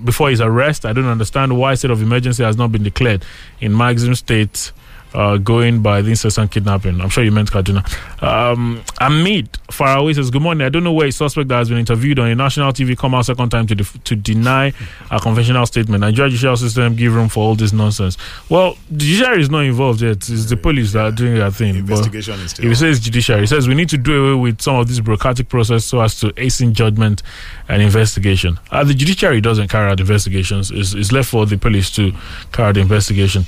[0.03, 0.85] before his arrest.
[0.85, 3.25] I don't understand why state of emergency has not been declared
[3.59, 4.71] in Maxim State.
[5.13, 7.01] Uh, going by the incessant kidnapping.
[7.01, 7.83] I'm sure you meant Kaduna.
[8.23, 10.65] Um, Amit Faraway says, Good morning.
[10.65, 13.13] I don't know where a suspect that has been interviewed on a national TV come
[13.15, 14.71] out second time to def- to deny
[15.09, 15.99] a conventional statement.
[15.99, 18.17] Nigeria judicial system give room for all this nonsense.
[18.47, 20.29] Well, the judiciary is not involved yet.
[20.29, 21.75] It's the police that are doing their thing.
[21.75, 24.41] Investigation but is still If it says judiciary, it says we need to do away
[24.41, 27.21] with some of this bureaucratic process so as to hasten judgment
[27.67, 28.59] and investigation.
[28.71, 30.71] Uh, the judiciary doesn't carry out investigations.
[30.71, 32.13] It's, it's left for the police to
[32.53, 33.45] carry out the investigation.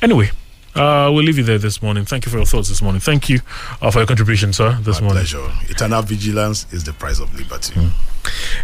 [0.00, 0.30] Anyway,
[0.74, 2.04] uh, we'll leave you there this morning.
[2.04, 3.00] Thank you for your thoughts this morning.
[3.00, 3.40] Thank you
[3.80, 5.24] uh, for your contribution, sir, this My morning.
[5.24, 5.50] pleasure.
[5.68, 7.74] Eternal vigilance is the price of liberty.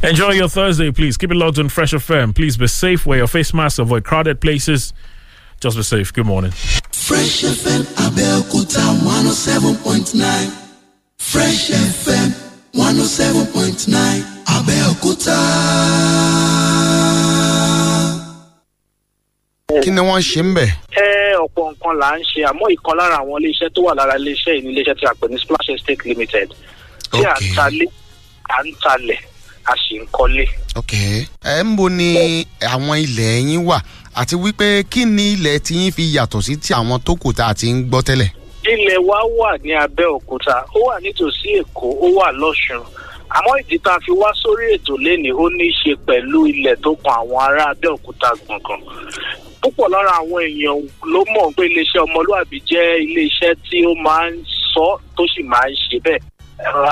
[0.03, 1.17] Enjoy your Thursday, please.
[1.17, 2.35] Keep it locked on Fresh FM.
[2.35, 3.05] Please be safe.
[3.07, 3.79] Wear your face mask.
[3.79, 4.93] Avoid crowded places.
[5.61, 6.13] Just be safe.
[6.13, 6.53] Good morning.
[6.53, 10.51] Fresh FM Abeokuta 107.9.
[11.19, 12.33] Fresh FM
[12.75, 15.39] 107.9 Abeokuta.
[19.83, 20.71] Kí ni wọ́n ṣe ń bẹ̀.
[20.97, 22.41] ẹ ọ̀pọ̀ nǹkan là ń ṣe.
[22.51, 25.27] Àmọ́ ìkan lára àwọn iléeṣẹ́ tó wà lára iléeṣẹ́ yìí ní iléeṣẹ́ tí a pè
[25.29, 26.49] ní splash estate limited.
[27.13, 27.85] Tí à ń talé
[28.49, 29.19] à ń talẹ̀
[29.69, 30.49] a sì ń kọ́lé.
[30.75, 30.93] ok.
[31.45, 33.77] Ẹ ń bo ni àwọn ilẹ̀ yín wà
[34.17, 37.47] àti wípé kí ni ilẹ̀ tí yín fi yàtọ̀ sí ti àwọn tó kù tá
[37.53, 38.31] a ti ń gbọ́ tẹ́lẹ̀.
[38.73, 42.81] ilẹ̀ wa wà ní abẹ́òkúta ó wà nítòsí èkó ó wà lọ́sùn
[43.37, 46.77] àmọ́ ìdí tá a fi wá sórí ètò lénìí ó ní í ṣe pẹ̀lú ilẹ̀
[46.83, 48.81] tó kan àwọn ará abẹ́òkúta gbọ̀ngàn
[49.63, 50.79] púpọ̀ lára àwọn èèyàn
[51.13, 54.43] ló mọ̀ pé iléeṣẹ́ ọmọlúàbí jẹ́ iléeṣẹ́ tí ó máa ń
[54.75, 54.87] sọ
[55.17, 56.21] tó sì máa ń ṣe bẹ́ẹ̀.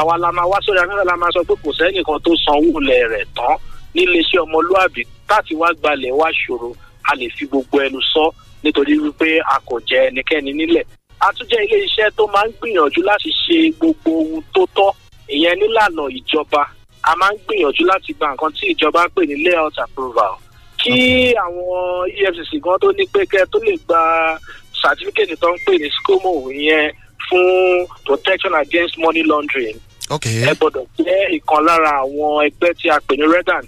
[0.01, 3.09] Àwa la máa wá sórí afẹ́fẹ́ la máa sọ pé kò sẹ́nìkan tó sanwó ilẹ̀
[3.12, 3.55] rẹ̀ tán
[3.95, 5.03] ní iléeṣẹ́ ọmọlúàbí.
[5.31, 6.71] Láti wá gbalẹ̀ wá ṣòro
[7.11, 8.25] a lè fi gbogbo ẹnu sọ
[8.62, 10.85] nítorí wípé a kò jẹ ẹnikẹ́ni nílẹ̀.
[11.21, 14.91] A tún jẹ́ ilé iṣẹ́ tó máa ń gbìyànjú láti ṣe gbogbo ohun tó tọ́
[15.29, 16.62] ìyẹn nílànà ìjọba.
[17.03, 20.35] A máa ń gbìyànjú láti gba nǹkan tí ìjọba pè ní layout approval
[20.87, 24.01] kí àwọn efcc gan tó ní pé kẹ tó lè gba
[24.82, 26.91] certificate tó ń pè ní scomo ìyẹn
[27.28, 29.76] fún protection against money laundering.
[30.47, 33.64] Ẹ gbọdọ̀ jẹ́ ìkan lára àwọn ẹgbẹ́ tí a pè ní redan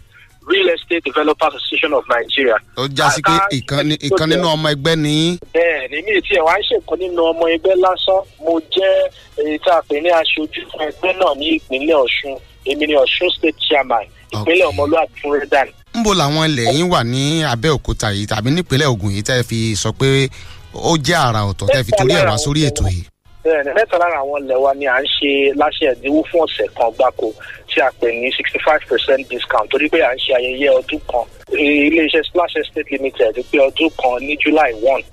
[0.48, 2.56] real estate developers association of nigeria.
[2.76, 5.38] ó já sí pé ìkan ní- ìkan nínú ọmọ ẹgbẹ́ ni.
[5.54, 8.20] Bẹ́ẹ̀ ni mi ẹ̀ wá ń ṣèkan nínú ọmọ ẹgbẹ́ lásán.
[8.40, 8.94] Mo jẹ́
[9.44, 12.36] èyí tá a pè ní aṣojú fún ẹgbẹ́ náà ní ìpínlẹ̀ ọ̀ṣun.
[12.66, 15.68] Èmi ni ọ̀ṣun state chairman ìpínlẹ̀ ọmọlúwàbí fún redan.
[15.96, 19.90] Ńbo làwọn ilẹ̀ yín wà ní abẹ́òkúta yìí tàbí nípínlẹ̀ ogun yìí tẹ́ fi sọ
[19.98, 20.28] pé
[20.74, 23.02] ó jẹ́ àrà ọ̀tọ̀ tẹ́ fi torí ẹ̀ wá sórí ètò yìí.
[23.44, 25.30] bẹ́ẹ̀ni mẹ́ta lára àwọn ilẹ̀ wa ni à ń ṣe
[25.60, 27.26] láṣẹ ẹ̀dínwó fún ọ̀sẹ̀ kan gbáko
[27.68, 31.00] tí a pè ní sixty five percent discount torí pé à ń ṣe ayẹyẹ ọdún
[31.10, 31.24] kan.
[31.56, 35.04] Iléeṣẹ́ splash estate limited pé ọdún kan ní july one.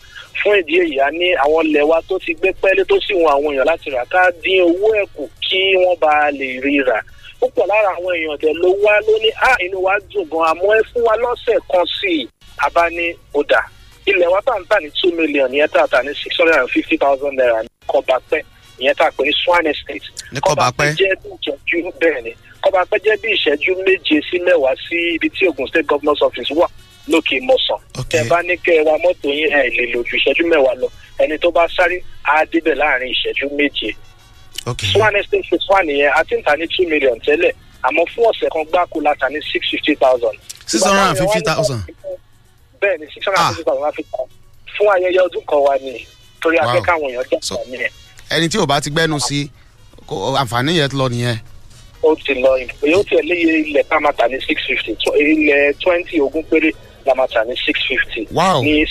[0.44, 3.32] Fún ìdí èyí a ní àwọn ilẹ̀ wa tó ti gbé pẹ́lí tó sì wọn
[3.36, 5.06] àwọn èèyàn láti rà ká dín owó ẹ̀
[5.46, 7.00] kí wọ́n bá lè rí rà
[7.40, 10.70] púpọ̀ lára àwọn èèyàn tẹ̀ ló wá ló ní à inú wa dùn gan àmọ́
[10.78, 12.28] ẹ fún wa lọ́sẹ̀ kan sí i
[12.66, 13.62] a bá ní ó dà
[14.06, 16.38] ilẹ̀ wa tá à ń tà ní two million ìyẹn tá à tà ní six
[16.40, 18.42] hundred and fifty thousand naira ní kọbapẹ́
[18.80, 20.08] ìyẹn pè ní swan estate.
[20.32, 22.32] ní kọbapẹ́ jẹ́ bí ìṣẹ́jú bẹ́ẹ̀ ni
[22.64, 26.68] kọbapẹ́ jẹ́ bí ìṣẹ́jú méje sí mẹ́wàá sí ibi tí ogun state governor's office wà
[27.12, 27.80] lókè mọ̀sán.
[28.10, 30.88] tẹ bá ní kẹ́ ẹ wa mọ́tò yín ẹ̀ lè lò ju ìṣẹ́jú mẹ́wàá lọ
[31.20, 33.90] ẹni tó bá sáré á débẹ̀ láàárín ìṣẹ́jú méje.
[34.74, 37.52] Swan estate phase one yẹn a ti ń ta ní two million tẹ́lẹ̀
[37.84, 40.36] àmọ́ fún ọ̀sẹ̀ kan gbáko la ta ní six fifty thousand.
[40.66, 41.82] six hundred and fifty thousand.
[42.82, 44.26] bẹ́ẹ̀ ni six hundred and fifty thousand la fi kàn
[44.76, 46.06] fún ayẹyẹ ọdún kan wa ni
[46.42, 47.92] torí afẹ́ káwọn èèyàn jà ní ẹ̀.
[48.34, 49.50] ẹni tí ò bá ti gbẹ́nu sí
[50.42, 51.38] àǹfààní yẹn lọ nìyẹn.
[52.04, 52.50] ó ti lọ
[52.98, 54.92] ó tiẹ̀ léye ilẹ̀ a máa tà ní six fifty
[55.22, 56.72] ilẹ̀ twenty ogún péré
[57.06, 58.22] la máa tà ní six fifty.
[58.32, 58.62] Wow.
[58.64, 58.86] ní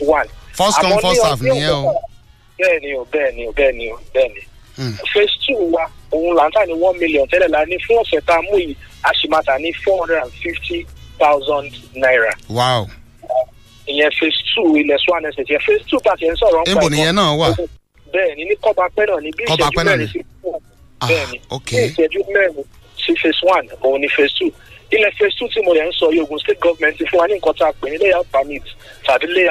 [0.00, 0.28] one.
[0.52, 1.92] First come, first serve nìyẹn o.
[2.58, 4.40] bẹ́ẹ̀ ni o bẹ́ẹ̀ ni o bẹ́ẹ̀ ni o bẹ́ẹ̀ ni.
[4.80, 4.96] Hmm.
[5.12, 8.20] phase two wa òun là ń tà ní one million tẹ́lẹ̀ la ní fún ọ̀sẹ̀
[8.26, 10.86] tá a mú yìí a sì máa tà ní four hundred and fifty
[11.18, 12.32] thousand naira.
[12.48, 12.86] wow
[13.86, 17.14] ìyẹn phase two ilẹ̀ swan estate yẹn phase two tàti ẹ̀ ń sọ̀rọ̀ níbo nìyẹn
[17.14, 17.48] náà wà.
[18.12, 20.06] bẹ́ẹ̀ ni ní kọ́bapẹ́ náà ní bí ìṣẹ́jú mẹ́rin ni.
[20.12, 20.58] sí fún
[21.08, 22.64] bẹ́ẹ̀ ni ní ìṣẹ́jú mẹ́rin
[23.04, 24.50] sí phase one òun ni phase two
[24.90, 27.26] ilẹ̀ phase two tí mo lè ń sọ yìí Ogun state government ti fún wa
[27.28, 28.62] ní nǹkan tá a pè ní layout permit
[29.06, 29.48] tàbí layout